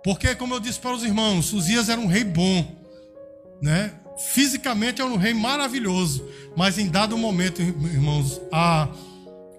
Porque, 0.04 0.36
como 0.36 0.54
eu 0.54 0.60
disse 0.60 0.80
para 0.80 0.94
os 0.94 1.04
irmãos, 1.04 1.54
Uzias 1.54 1.88
era 1.88 2.00
um 2.00 2.08
rei 2.08 2.24
bom, 2.24 2.76
né? 3.62 3.94
Fisicamente 4.18 5.02
era 5.02 5.10
um 5.10 5.16
rei 5.16 5.34
maravilhoso, 5.34 6.28
mas 6.56 6.78
em 6.78 6.88
dado 6.88 7.18
momento, 7.18 7.62
irmãos, 7.62 8.40
a 8.52 8.90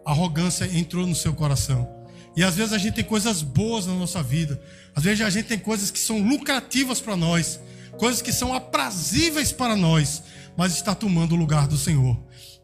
arrogância 0.04 0.64
entrou 0.76 1.06
no 1.06 1.14
seu 1.14 1.32
coração. 1.32 1.88
E 2.36 2.44
às 2.44 2.54
vezes 2.54 2.72
a 2.72 2.78
gente 2.78 2.94
tem 2.94 3.04
coisas 3.04 3.42
boas 3.42 3.86
na 3.86 3.94
nossa 3.94 4.22
vida, 4.22 4.60
às 4.94 5.02
vezes 5.02 5.24
a 5.24 5.30
gente 5.30 5.46
tem 5.46 5.58
coisas 5.58 5.90
que 5.90 5.98
são 5.98 6.18
lucrativas 6.20 7.00
para 7.00 7.16
nós, 7.16 7.58
coisas 7.98 8.22
que 8.22 8.32
são 8.32 8.54
aprazíveis 8.54 9.52
para 9.52 9.74
nós, 9.74 10.22
mas 10.56 10.74
está 10.74 10.94
tomando 10.94 11.34
o 11.34 11.38
lugar 11.38 11.66
do 11.66 11.76
Senhor. 11.76 12.16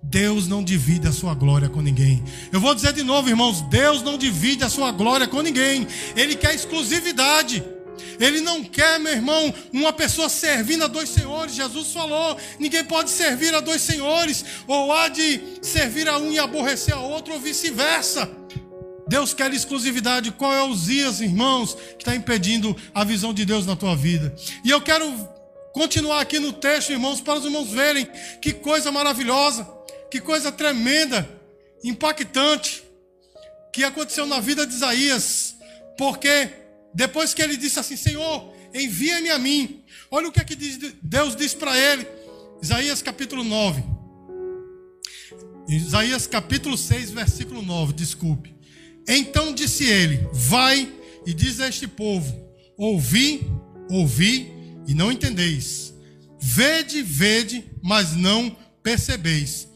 Deus 0.02 0.48
não 0.48 0.64
divide 0.64 1.06
a 1.08 1.12
sua 1.12 1.34
glória 1.34 1.68
com 1.68 1.80
ninguém. 1.80 2.24
Eu 2.52 2.60
vou 2.60 2.74
dizer 2.74 2.92
de 2.92 3.02
novo, 3.02 3.28
irmãos: 3.28 3.60
Deus 3.62 4.02
não 4.02 4.16
divide 4.16 4.64
a 4.64 4.70
sua 4.70 4.90
glória 4.92 5.26
com 5.26 5.42
ninguém. 5.42 5.86
Ele 6.16 6.34
quer 6.34 6.54
exclusividade. 6.54 7.62
Ele 8.18 8.40
não 8.40 8.64
quer, 8.64 8.98
meu 8.98 9.12
irmão, 9.12 9.52
uma 9.72 9.92
pessoa 9.92 10.28
servindo 10.28 10.84
a 10.84 10.86
dois 10.86 11.08
senhores. 11.10 11.54
Jesus 11.54 11.92
falou: 11.92 12.36
ninguém 12.58 12.84
pode 12.84 13.10
servir 13.10 13.54
a 13.54 13.60
dois 13.60 13.82
senhores, 13.82 14.44
ou 14.66 14.92
há 14.92 15.08
de 15.08 15.40
servir 15.60 16.08
a 16.08 16.16
um 16.16 16.32
e 16.32 16.38
aborrecer 16.38 16.94
a 16.94 17.00
outro, 17.00 17.34
ou 17.34 17.40
vice-versa. 17.40 18.39
Deus 19.10 19.34
quer 19.34 19.52
exclusividade. 19.52 20.30
Qual 20.30 20.52
é 20.52 20.62
os 20.62 20.84
dias, 20.84 21.20
irmãos, 21.20 21.74
que 21.74 22.02
está 22.02 22.14
impedindo 22.14 22.76
a 22.94 23.02
visão 23.02 23.34
de 23.34 23.44
Deus 23.44 23.66
na 23.66 23.74
tua 23.74 23.96
vida? 23.96 24.32
E 24.64 24.70
eu 24.70 24.80
quero 24.80 25.04
continuar 25.72 26.20
aqui 26.20 26.38
no 26.38 26.52
texto, 26.52 26.92
irmãos, 26.92 27.20
para 27.20 27.40
os 27.40 27.44
irmãos 27.44 27.70
verem 27.70 28.06
que 28.40 28.52
coisa 28.52 28.92
maravilhosa, 28.92 29.68
que 30.12 30.20
coisa 30.20 30.52
tremenda, 30.52 31.28
impactante, 31.82 32.84
que 33.72 33.82
aconteceu 33.82 34.26
na 34.26 34.38
vida 34.38 34.64
de 34.64 34.74
Isaías. 34.76 35.56
Porque 35.98 36.48
depois 36.94 37.34
que 37.34 37.42
ele 37.42 37.56
disse 37.56 37.80
assim: 37.80 37.96
Senhor, 37.96 38.54
envia-me 38.72 39.30
a 39.30 39.40
mim. 39.40 39.82
Olha 40.08 40.28
o 40.28 40.32
que, 40.32 40.40
é 40.40 40.44
que 40.44 40.54
Deus 41.02 41.34
diz 41.34 41.52
para 41.52 41.76
ele. 41.76 42.06
Isaías 42.62 43.02
capítulo 43.02 43.42
9. 43.42 43.82
Isaías 45.68 46.28
capítulo 46.28 46.78
6, 46.78 47.10
versículo 47.10 47.60
9, 47.60 47.92
desculpe. 47.92 48.59
Então 49.08 49.52
disse 49.54 49.84
ele: 49.84 50.26
Vai 50.32 50.92
e 51.26 51.32
diz 51.32 51.60
a 51.60 51.68
este 51.68 51.86
povo: 51.86 52.34
Ouvi, 52.76 53.46
ouvi 53.90 54.52
e 54.86 54.94
não 54.94 55.12
entendeis. 55.12 55.92
Vede, 56.40 57.02
vede, 57.02 57.64
mas 57.82 58.16
não 58.16 58.56
percebeis. 58.82 59.68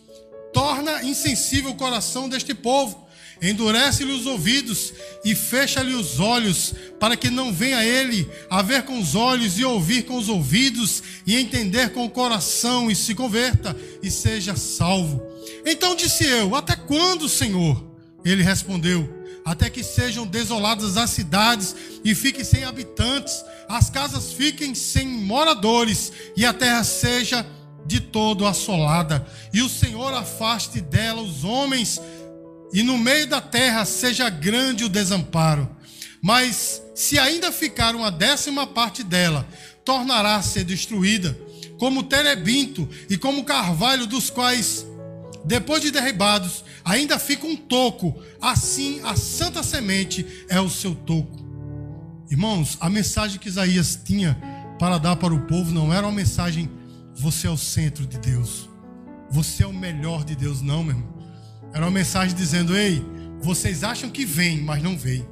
Torna 0.52 1.02
insensível 1.02 1.72
o 1.72 1.74
coração 1.74 2.28
deste 2.28 2.54
povo, 2.54 3.06
endurece-lhe 3.42 4.12
os 4.12 4.24
ouvidos 4.24 4.94
e 5.24 5.34
fecha-lhe 5.34 5.94
os 5.94 6.20
olhos, 6.20 6.74
para 6.98 7.16
que 7.16 7.28
não 7.28 7.52
venha 7.52 7.84
ele 7.84 8.26
a 8.48 8.62
ver 8.62 8.84
com 8.84 8.98
os 8.98 9.14
olhos 9.14 9.58
e 9.58 9.64
ouvir 9.64 10.04
com 10.04 10.16
os 10.16 10.28
ouvidos 10.28 11.02
e 11.26 11.36
entender 11.36 11.90
com 11.90 12.04
o 12.04 12.10
coração 12.10 12.90
e 12.90 12.94
se 12.94 13.14
converta 13.14 13.76
e 14.02 14.10
seja 14.10 14.56
salvo. 14.56 15.22
Então 15.66 15.94
disse 15.94 16.24
eu: 16.24 16.54
Até 16.54 16.76
quando, 16.76 17.28
Senhor? 17.28 17.93
Ele 18.24 18.42
respondeu: 18.42 19.24
até 19.44 19.68
que 19.68 19.82
sejam 19.82 20.26
desoladas 20.26 20.96
as 20.96 21.10
cidades 21.10 21.76
e 22.02 22.14
fiquem 22.14 22.42
sem 22.42 22.64
habitantes, 22.64 23.44
as 23.68 23.90
casas 23.90 24.32
fiquem 24.32 24.74
sem 24.74 25.06
moradores 25.06 26.12
e 26.36 26.46
a 26.46 26.52
terra 26.52 26.82
seja 26.82 27.46
de 27.86 28.00
todo 28.00 28.46
assolada, 28.46 29.26
e 29.52 29.60
o 29.60 29.68
Senhor 29.68 30.12
afaste 30.14 30.80
dela 30.80 31.20
os 31.20 31.44
homens 31.44 32.00
e 32.72 32.82
no 32.82 32.96
meio 32.96 33.26
da 33.26 33.40
terra 33.40 33.84
seja 33.84 34.30
grande 34.30 34.84
o 34.84 34.88
desamparo. 34.88 35.68
Mas 36.22 36.82
se 36.94 37.18
ainda 37.18 37.52
ficar 37.52 37.94
uma 37.94 38.10
décima 38.10 38.66
parte 38.66 39.02
dela, 39.02 39.46
tornará 39.84 40.36
a 40.36 40.42
ser 40.42 40.64
destruída, 40.64 41.38
como 41.78 42.02
terebinto 42.02 42.88
e 43.10 43.18
como 43.18 43.44
carvalho, 43.44 44.06
dos 44.06 44.30
quais, 44.30 44.86
depois 45.44 45.82
de 45.82 45.90
derribados, 45.90 46.64
ainda 46.84 47.18
fica 47.18 47.46
um 47.46 47.56
toco. 47.56 48.20
Assim, 48.40 49.00
a 49.02 49.16
santa 49.16 49.62
semente 49.62 50.44
é 50.48 50.60
o 50.60 50.68
seu 50.68 50.94
toco. 50.94 51.42
Irmãos, 52.30 52.76
a 52.80 52.90
mensagem 52.90 53.38
que 53.38 53.48
Isaías 53.48 53.98
tinha 54.04 54.36
para 54.78 54.98
dar 54.98 55.16
para 55.16 55.32
o 55.32 55.46
povo 55.46 55.72
não 55.72 55.92
era 55.92 56.06
uma 56.06 56.12
mensagem: 56.12 56.70
você 57.14 57.46
é 57.46 57.50
o 57.50 57.56
centro 57.56 58.06
de 58.06 58.18
Deus, 58.18 58.68
você 59.30 59.62
é 59.62 59.66
o 59.66 59.72
melhor 59.72 60.24
de 60.24 60.34
Deus, 60.34 60.60
não, 60.60 60.82
meu 60.84 60.96
irmão. 60.96 61.14
Era 61.72 61.84
uma 61.84 61.90
mensagem 61.90 62.36
dizendo: 62.36 62.76
ei, 62.76 63.04
vocês 63.40 63.82
acham 63.84 64.10
que 64.10 64.24
vem, 64.24 64.60
mas 64.60 64.82
não 64.82 64.96
vem. 64.96 65.26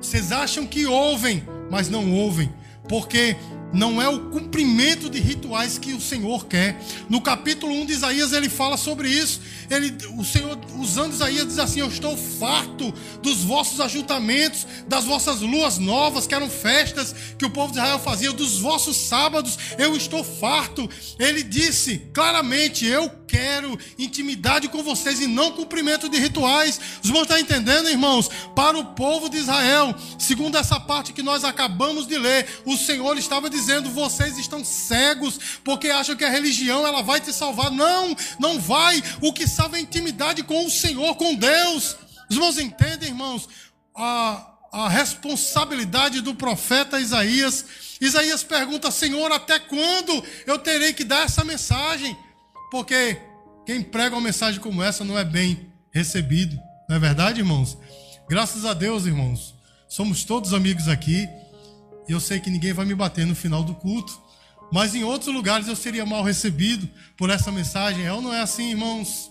Vocês 0.00 0.30
acham 0.30 0.66
que 0.66 0.86
ouvem, 0.86 1.42
mas 1.70 1.88
não 1.88 2.12
ouvem. 2.12 2.52
Porque 2.88 3.36
não 3.76 4.00
é 4.00 4.08
o 4.08 4.30
cumprimento 4.30 5.10
de 5.10 5.20
rituais 5.20 5.76
que 5.76 5.92
o 5.92 6.00
Senhor 6.00 6.46
quer. 6.46 6.82
No 7.10 7.20
capítulo 7.20 7.74
1 7.74 7.86
de 7.86 7.92
Isaías 7.92 8.32
ele 8.32 8.48
fala 8.48 8.78
sobre 8.78 9.08
isso. 9.08 9.40
Ele, 9.70 9.94
o 10.16 10.24
Senhor, 10.24 10.58
usando 10.78 11.12
Isaías, 11.12 11.46
diz 11.46 11.58
assim: 11.58 11.80
Eu 11.80 11.88
estou 11.88 12.16
farto 12.16 12.92
dos 13.22 13.44
vossos 13.44 13.78
ajuntamentos, 13.80 14.66
das 14.88 15.04
vossas 15.04 15.40
luas 15.40 15.76
novas, 15.78 16.26
que 16.26 16.34
eram 16.34 16.48
festas 16.48 17.14
que 17.38 17.44
o 17.44 17.50
povo 17.50 17.72
de 17.72 17.78
Israel 17.78 17.98
fazia, 17.98 18.32
dos 18.32 18.60
vossos 18.60 18.96
sábados, 18.96 19.58
eu 19.76 19.94
estou 19.94 20.24
farto. 20.24 20.88
Ele 21.18 21.42
disse 21.42 21.98
claramente: 22.14 22.86
Eu 22.86 23.10
quero 23.26 23.78
intimidade 23.98 24.68
com 24.68 24.82
vocês 24.82 25.20
e 25.20 25.26
não 25.26 25.52
cumprimento 25.52 26.08
de 26.08 26.18
rituais. 26.18 26.80
Os 27.02 27.08
irmãos 27.08 27.22
estão 27.22 27.38
entendendo, 27.38 27.90
irmãos? 27.90 28.30
Para 28.54 28.78
o 28.78 28.84
povo 28.94 29.28
de 29.28 29.36
Israel, 29.36 29.94
segundo 30.18 30.56
essa 30.56 30.80
parte 30.80 31.12
que 31.12 31.22
nós 31.22 31.44
acabamos 31.44 32.06
de 32.06 32.16
ler, 32.16 32.46
o 32.64 32.76
Senhor 32.76 33.18
estava 33.18 33.50
dizendo: 33.50 33.65
vocês 33.90 34.38
estão 34.38 34.64
cegos 34.64 35.38
porque 35.64 35.88
acham 35.88 36.16
que 36.16 36.24
a 36.24 36.30
religião 36.30 36.86
ela 36.86 37.02
vai 37.02 37.20
te 37.20 37.32
salvar. 37.32 37.70
Não, 37.70 38.16
não 38.38 38.60
vai. 38.60 39.02
O 39.20 39.32
que 39.32 39.46
salva 39.46 39.78
é 39.78 39.80
intimidade 39.80 40.42
com 40.42 40.66
o 40.66 40.70
Senhor, 40.70 41.14
com 41.16 41.34
Deus. 41.34 41.96
Os 42.28 42.36
irmãos 42.36 42.58
entendem, 42.58 43.08
irmãos? 43.10 43.48
A, 43.94 44.54
a 44.72 44.88
responsabilidade 44.88 46.20
do 46.20 46.34
profeta 46.34 47.00
Isaías. 47.00 47.64
Isaías 48.00 48.42
pergunta: 48.42 48.90
Senhor, 48.90 49.30
até 49.32 49.58
quando 49.58 50.22
eu 50.46 50.58
terei 50.58 50.92
que 50.92 51.04
dar 51.04 51.24
essa 51.24 51.44
mensagem? 51.44 52.16
Porque 52.70 53.20
quem 53.64 53.82
prega 53.82 54.14
uma 54.14 54.22
mensagem 54.22 54.60
como 54.60 54.82
essa 54.82 55.04
não 55.04 55.18
é 55.18 55.24
bem 55.24 55.72
recebido, 55.92 56.58
não 56.88 56.96
é 56.96 56.98
verdade, 56.98 57.40
irmãos? 57.40 57.78
Graças 58.28 58.64
a 58.64 58.74
Deus, 58.74 59.06
irmãos, 59.06 59.54
somos 59.88 60.24
todos 60.24 60.52
amigos 60.52 60.88
aqui. 60.88 61.28
E 62.08 62.12
eu 62.12 62.20
sei 62.20 62.40
que 62.40 62.50
ninguém 62.50 62.72
vai 62.72 62.84
me 62.84 62.94
bater 62.94 63.26
no 63.26 63.34
final 63.34 63.62
do 63.62 63.74
culto. 63.74 64.20
Mas 64.72 64.94
em 64.94 65.04
outros 65.04 65.32
lugares 65.32 65.68
eu 65.68 65.76
seria 65.76 66.04
mal 66.04 66.22
recebido 66.22 66.88
por 67.16 67.30
essa 67.30 67.52
mensagem. 67.52 68.04
É 68.04 68.12
ou 68.12 68.20
não 68.20 68.32
é 68.32 68.40
assim, 68.40 68.70
irmãos? 68.70 69.30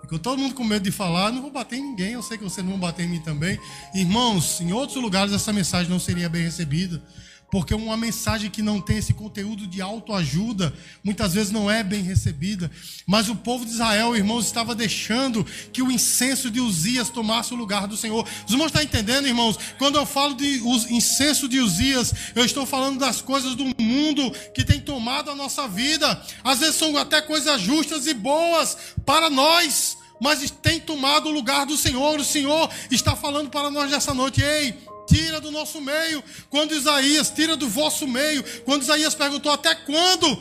Ficou 0.00 0.18
todo 0.18 0.38
mundo 0.38 0.54
com 0.54 0.64
medo 0.64 0.82
de 0.82 0.92
falar. 0.92 1.32
Não 1.32 1.42
vou 1.42 1.50
bater 1.50 1.78
em 1.78 1.82
ninguém. 1.82 2.12
Eu 2.12 2.22
sei 2.22 2.38
que 2.38 2.44
vocês 2.44 2.64
não 2.64 2.72
vão 2.72 2.80
bater 2.80 3.04
em 3.04 3.08
mim 3.08 3.20
também. 3.20 3.58
Irmãos, 3.94 4.60
em 4.60 4.72
outros 4.72 5.00
lugares 5.00 5.32
essa 5.32 5.52
mensagem 5.52 5.90
não 5.90 5.98
seria 5.98 6.28
bem 6.28 6.42
recebida. 6.42 7.02
Porque 7.50 7.74
uma 7.74 7.96
mensagem 7.96 8.50
que 8.50 8.60
não 8.60 8.80
tem 8.80 8.98
esse 8.98 9.14
conteúdo 9.14 9.66
de 9.66 9.80
autoajuda, 9.80 10.74
muitas 11.02 11.32
vezes 11.32 11.52
não 11.52 11.70
é 11.70 11.82
bem 11.82 12.02
recebida. 12.02 12.70
Mas 13.06 13.28
o 13.28 13.36
povo 13.36 13.64
de 13.64 13.70
Israel, 13.70 14.16
irmãos, 14.16 14.46
estava 14.46 14.74
deixando 14.74 15.44
que 15.72 15.80
o 15.80 15.90
incenso 15.90 16.50
de 16.50 16.60
Uzias 16.60 17.08
tomasse 17.08 17.54
o 17.54 17.56
lugar 17.56 17.86
do 17.86 17.96
Senhor. 17.96 18.26
Os 18.44 18.52
irmãos 18.52 18.66
estão 18.66 18.82
entendendo, 18.82 19.28
irmãos? 19.28 19.58
Quando 19.78 19.96
eu 19.96 20.04
falo 20.04 20.34
de 20.34 20.58
incenso 20.90 21.48
de 21.48 21.60
Uzias, 21.60 22.12
eu 22.34 22.44
estou 22.44 22.66
falando 22.66 22.98
das 22.98 23.20
coisas 23.20 23.54
do 23.54 23.64
mundo 23.80 24.30
que 24.52 24.64
tem 24.64 24.80
tomado 24.80 25.30
a 25.30 25.34
nossa 25.36 25.68
vida. 25.68 26.20
Às 26.42 26.58
vezes 26.58 26.74
são 26.74 26.96
até 26.96 27.22
coisas 27.22 27.60
justas 27.60 28.06
e 28.06 28.14
boas 28.14 28.76
para 29.04 29.30
nós 29.30 29.98
mas 30.18 30.50
tem 30.50 30.80
tomado 30.80 31.28
o 31.28 31.32
lugar 31.32 31.66
do 31.66 31.76
Senhor. 31.76 32.18
O 32.18 32.24
Senhor 32.24 32.70
está 32.90 33.14
falando 33.14 33.50
para 33.50 33.70
nós 33.70 33.90
nessa 33.90 34.14
noite: 34.14 34.40
ei, 34.40 34.74
tira 35.06 35.40
do 35.40 35.50
nosso 35.50 35.80
meio. 35.80 36.22
Quando 36.50 36.74
Isaías, 36.74 37.30
tira 37.30 37.56
do 37.56 37.68
vosso 37.68 38.06
meio. 38.06 38.42
Quando 38.64 38.82
Isaías 38.82 39.14
perguntou 39.14 39.52
até 39.52 39.74
quando, 39.74 40.36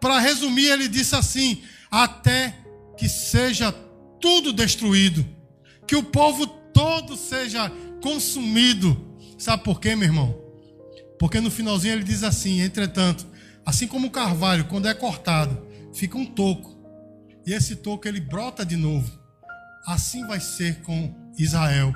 para 0.00 0.18
resumir, 0.18 0.66
ele 0.66 0.88
disse 0.88 1.14
assim: 1.14 1.62
até 1.90 2.54
que 2.96 3.08
seja 3.08 3.72
tudo 4.20 4.52
destruído, 4.52 5.24
que 5.86 5.96
o 5.96 6.02
povo 6.02 6.46
todo 6.46 7.16
seja 7.16 7.70
consumido. 8.02 9.14
Sabe 9.38 9.62
por 9.62 9.80
quê, 9.80 9.94
meu 9.94 10.08
irmão? 10.08 10.34
Porque 11.18 11.40
no 11.40 11.50
finalzinho 11.50 11.94
ele 11.94 12.04
diz 12.04 12.22
assim: 12.22 12.60
entretanto, 12.60 13.26
assim 13.64 13.86
como 13.86 14.08
o 14.08 14.10
carvalho, 14.10 14.66
quando 14.66 14.88
é 14.88 14.94
cortado, 14.94 15.66
fica 15.94 16.16
um 16.16 16.26
toco, 16.26 16.76
e 17.46 17.52
esse 17.52 17.76
toco 17.76 18.06
ele 18.08 18.20
brota 18.20 18.64
de 18.64 18.76
novo. 18.76 19.10
Assim 19.86 20.26
vai 20.26 20.40
ser 20.40 20.82
com 20.82 21.14
Israel 21.38 21.92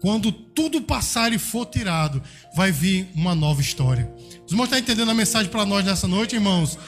quando 0.00 0.32
tudo 0.32 0.80
passar 0.80 1.32
e 1.32 1.38
for 1.38 1.66
tirado, 1.66 2.22
vai 2.54 2.72
vir 2.72 3.08
uma 3.14 3.34
nova 3.34 3.60
história. 3.60 4.10
Os 4.44 4.50
irmãos 4.50 4.64
estão 4.64 4.78
entendendo 4.78 5.10
a 5.10 5.14
mensagem 5.14 5.50
para 5.50 5.66
nós 5.66 5.84
nessa 5.84 6.08
noite, 6.08 6.34
irmãos? 6.34 6.78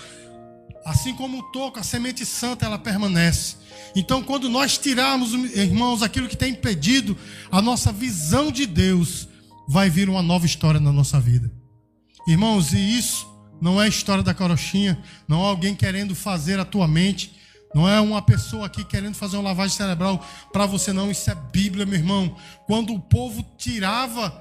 Assim 0.84 1.14
como 1.14 1.38
o 1.38 1.42
toco, 1.52 1.78
a 1.78 1.82
semente 1.82 2.24
santa, 2.24 2.64
ela 2.64 2.78
permanece. 2.78 3.56
Então, 3.94 4.22
quando 4.22 4.48
nós 4.48 4.78
tirarmos, 4.78 5.32
irmãos, 5.54 6.02
aquilo 6.02 6.26
que 6.26 6.36
tem 6.36 6.52
impedido 6.52 7.16
a 7.50 7.60
nossa 7.60 7.92
visão 7.92 8.50
de 8.50 8.66
Deus, 8.66 9.28
vai 9.68 9.90
vir 9.90 10.08
uma 10.08 10.22
nova 10.22 10.46
história 10.46 10.80
na 10.80 10.90
nossa 10.90 11.20
vida. 11.20 11.52
Irmãos, 12.26 12.72
e 12.72 12.98
isso 12.98 13.30
não 13.60 13.80
é 13.80 13.86
história 13.86 14.24
da 14.24 14.34
carochinha, 14.34 14.98
não 15.28 15.42
é 15.44 15.48
alguém 15.48 15.74
querendo 15.74 16.14
fazer 16.14 16.58
a 16.58 16.64
tua 16.64 16.88
mente 16.88 17.41
não 17.74 17.88
é 17.88 18.00
uma 18.00 18.20
pessoa 18.22 18.66
aqui 18.66 18.84
querendo 18.84 19.14
fazer 19.14 19.36
uma 19.36 19.50
lavagem 19.50 19.76
cerebral 19.76 20.24
para 20.52 20.66
você, 20.66 20.92
não. 20.92 21.10
Isso 21.10 21.30
é 21.30 21.34
Bíblia, 21.34 21.86
meu 21.86 21.98
irmão. 21.98 22.36
Quando 22.66 22.92
o 22.92 23.00
povo 23.00 23.44
tirava 23.56 24.32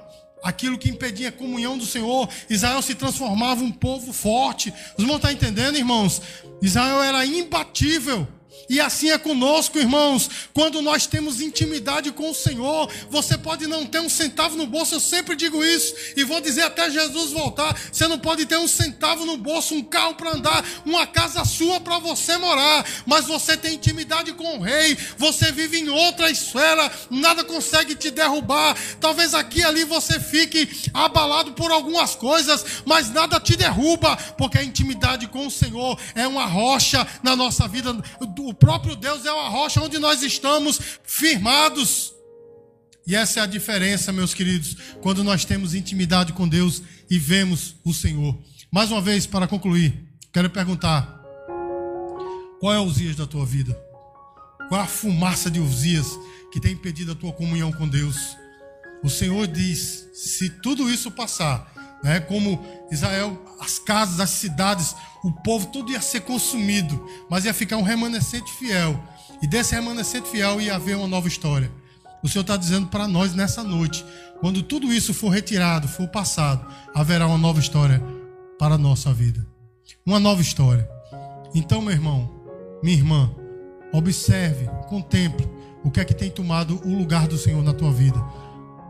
aquilo 0.42 0.76
que 0.76 0.90
impedia 0.90 1.28
a 1.28 1.32
comunhão 1.32 1.78
do 1.78 1.86
Senhor, 1.86 2.28
Israel 2.50 2.82
se 2.82 2.94
transformava 2.94 3.62
um 3.62 3.70
povo 3.70 4.12
forte. 4.12 4.72
Os 4.96 5.02
irmãos 5.02 5.16
estão 5.16 5.30
entendendo, 5.30 5.76
irmãos? 5.76 6.20
Israel 6.60 7.02
era 7.02 7.24
imbatível. 7.24 8.26
E 8.68 8.80
assim 8.80 9.10
é 9.10 9.18
conosco, 9.18 9.78
irmãos. 9.78 10.30
Quando 10.54 10.80
nós 10.80 11.06
temos 11.06 11.40
intimidade 11.40 12.10
com 12.12 12.30
o 12.30 12.34
Senhor, 12.34 12.90
você 13.10 13.36
pode 13.36 13.66
não 13.66 13.84
ter 13.84 14.00
um 14.00 14.08
centavo 14.08 14.56
no 14.56 14.66
bolso, 14.66 14.94
eu 14.94 15.00
sempre 15.00 15.36
digo 15.36 15.64
isso, 15.64 15.94
e 16.16 16.24
vou 16.24 16.40
dizer 16.40 16.62
até 16.62 16.90
Jesus 16.90 17.32
voltar: 17.32 17.78
você 17.90 18.06
não 18.06 18.18
pode 18.18 18.46
ter 18.46 18.56
um 18.56 18.68
centavo 18.68 19.24
no 19.24 19.36
bolso, 19.36 19.74
um 19.74 19.82
carro 19.82 20.14
para 20.14 20.34
andar, 20.34 20.64
uma 20.84 21.06
casa 21.06 21.44
sua 21.44 21.80
para 21.80 21.98
você 21.98 22.36
morar, 22.38 22.86
mas 23.06 23.26
você 23.26 23.56
tem 23.56 23.74
intimidade 23.74 24.32
com 24.32 24.58
o 24.58 24.62
Rei, 24.62 24.96
você 25.18 25.52
vive 25.52 25.78
em 25.78 25.88
outra 25.88 26.30
esfera, 26.30 26.90
nada 27.10 27.44
consegue 27.44 27.94
te 27.94 28.10
derrubar. 28.10 28.76
Talvez 29.00 29.34
aqui 29.34 29.60
e 29.60 29.64
ali 29.64 29.84
você 29.84 30.18
fique 30.18 30.68
abalado 30.94 31.52
por 31.52 31.70
algumas 31.70 32.14
coisas, 32.14 32.64
mas 32.84 33.10
nada 33.10 33.38
te 33.38 33.56
derruba, 33.56 34.16
porque 34.38 34.58
a 34.58 34.64
intimidade 34.64 35.26
com 35.26 35.46
o 35.46 35.50
Senhor 35.50 35.98
é 36.14 36.26
uma 36.26 36.46
rocha 36.46 37.06
na 37.22 37.36
nossa 37.36 37.68
vida 37.68 37.92
o 38.48 38.54
próprio 38.54 38.96
Deus 38.96 39.24
é 39.24 39.28
a 39.28 39.48
rocha 39.48 39.80
onde 39.80 39.98
nós 39.98 40.22
estamos 40.22 40.80
firmados. 41.04 42.12
E 43.06 43.16
essa 43.16 43.40
é 43.40 43.42
a 43.42 43.46
diferença, 43.46 44.12
meus 44.12 44.32
queridos, 44.32 44.76
quando 45.00 45.24
nós 45.24 45.44
temos 45.44 45.74
intimidade 45.74 46.32
com 46.32 46.48
Deus 46.48 46.82
e 47.10 47.18
vemos 47.18 47.74
o 47.84 47.92
Senhor. 47.92 48.38
Mais 48.70 48.90
uma 48.90 49.00
vez, 49.00 49.26
para 49.26 49.48
concluir, 49.48 50.08
quero 50.32 50.48
perguntar: 50.48 51.20
qual 52.60 52.72
é 52.72 52.78
o 52.78 52.84
Uzias 52.84 53.16
da 53.16 53.26
tua 53.26 53.44
vida? 53.44 53.74
Qual 54.68 54.80
é 54.80 54.84
a 54.84 54.86
fumaça 54.86 55.50
de 55.50 55.58
Uzias 55.58 56.06
que 56.52 56.60
tem 56.60 56.72
impedido 56.72 57.12
a 57.12 57.14
tua 57.16 57.32
comunhão 57.32 57.72
com 57.72 57.88
Deus? 57.88 58.16
O 59.02 59.10
Senhor 59.10 59.46
diz: 59.48 60.08
se 60.14 60.48
tudo 60.48 60.88
isso 60.88 61.10
passar, 61.10 61.71
né, 62.02 62.20
como 62.20 62.60
Israel, 62.90 63.40
as 63.60 63.78
casas, 63.78 64.20
as 64.20 64.30
cidades, 64.30 64.94
o 65.22 65.30
povo 65.30 65.66
tudo 65.66 65.92
ia 65.92 66.00
ser 66.00 66.22
consumido, 66.22 67.08
mas 67.30 67.44
ia 67.44 67.54
ficar 67.54 67.76
um 67.76 67.82
remanescente 67.82 68.52
fiel. 68.52 69.00
E 69.40 69.46
desse 69.46 69.74
remanescente 69.74 70.28
fiel 70.28 70.60
ia 70.60 70.74
haver 70.74 70.96
uma 70.96 71.06
nova 71.06 71.28
história. 71.28 71.70
O 72.22 72.28
Senhor 72.28 72.42
está 72.42 72.56
dizendo 72.56 72.86
para 72.86 73.08
nós 73.08 73.34
nessa 73.34 73.62
noite: 73.62 74.04
quando 74.40 74.62
tudo 74.62 74.92
isso 74.92 75.12
for 75.12 75.28
retirado, 75.28 75.88
for 75.88 76.08
passado, 76.08 76.66
haverá 76.94 77.26
uma 77.26 77.38
nova 77.38 77.58
história 77.58 78.02
para 78.58 78.76
a 78.76 78.78
nossa 78.78 79.12
vida. 79.12 79.44
Uma 80.06 80.20
nova 80.20 80.40
história. 80.40 80.88
Então, 81.54 81.82
meu 81.82 81.92
irmão, 81.92 82.30
minha 82.82 82.96
irmã, 82.96 83.30
observe, 83.92 84.66
contemple 84.88 85.48
o 85.84 85.90
que 85.90 86.00
é 86.00 86.04
que 86.04 86.14
tem 86.14 86.30
tomado 86.30 86.80
o 86.84 86.96
lugar 86.96 87.26
do 87.26 87.36
Senhor 87.36 87.62
na 87.62 87.72
tua 87.72 87.92
vida, 87.92 88.18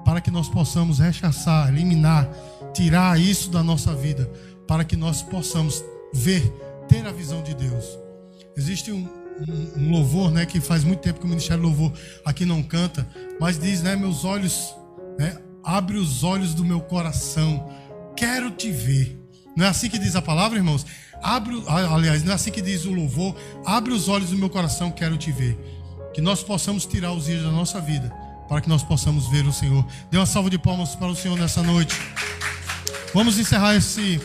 para 0.04 0.20
que 0.20 0.30
nós 0.30 0.48
possamos 0.48 0.98
rechaçar, 0.98 1.68
eliminar, 1.68 2.28
tirar 2.72 3.20
isso 3.20 3.50
da 3.50 3.62
nossa 3.62 3.94
vida, 3.94 4.30
para 4.66 4.84
que 4.84 4.96
nós 4.96 5.22
possamos 5.22 5.84
ver, 6.12 6.42
ter 6.88 7.06
a 7.06 7.12
visão 7.12 7.42
de 7.42 7.54
Deus. 7.54 7.84
Existe 8.56 8.92
um, 8.92 9.08
um, 9.48 9.82
um 9.82 9.90
louvor, 9.90 10.30
né? 10.30 10.44
Que 10.44 10.60
faz 10.60 10.84
muito 10.84 11.00
tempo 11.00 11.20
que 11.20 11.26
o 11.26 11.28
Ministério 11.28 11.62
Louvor 11.62 11.92
aqui 12.24 12.44
não 12.44 12.62
canta, 12.62 13.06
mas 13.40 13.58
diz, 13.58 13.82
né? 13.82 13.96
Meus 13.96 14.24
olhos, 14.24 14.74
né? 15.18 15.38
Abre 15.64 15.96
os 15.96 16.24
olhos 16.24 16.54
do 16.54 16.64
meu 16.64 16.80
coração, 16.80 17.70
quero 18.16 18.50
te 18.50 18.70
ver. 18.70 19.18
Não 19.56 19.64
é 19.64 19.68
assim 19.68 19.88
que 19.88 19.98
diz 19.98 20.16
a 20.16 20.22
palavra, 20.22 20.58
irmãos? 20.58 20.84
Abre, 21.22 21.62
aliás, 21.68 22.24
não 22.24 22.32
é 22.32 22.34
assim 22.34 22.50
que 22.50 22.60
diz 22.60 22.84
o 22.84 22.92
louvor. 22.92 23.36
Abre 23.64 23.92
os 23.92 24.08
olhos 24.08 24.30
do 24.30 24.36
meu 24.36 24.50
coração, 24.50 24.90
quero 24.90 25.16
te 25.16 25.30
ver. 25.30 25.56
Que 26.12 26.20
nós 26.20 26.42
possamos 26.42 26.84
tirar 26.84 27.12
os 27.12 27.26
dias 27.26 27.42
da 27.42 27.50
nossa 27.50 27.80
vida 27.80 28.12
para 28.52 28.60
que 28.60 28.68
nós 28.68 28.82
possamos 28.82 29.28
ver 29.28 29.46
o 29.46 29.52
Senhor. 29.52 29.82
Dê 30.10 30.18
uma 30.18 30.26
salva 30.26 30.50
de 30.50 30.58
palmas 30.58 30.94
para 30.94 31.06
o 31.06 31.16
Senhor 31.16 31.38
nessa 31.38 31.62
noite. 31.62 31.98
Vamos 33.14 33.38
encerrar 33.38 33.74
esse 33.74 34.20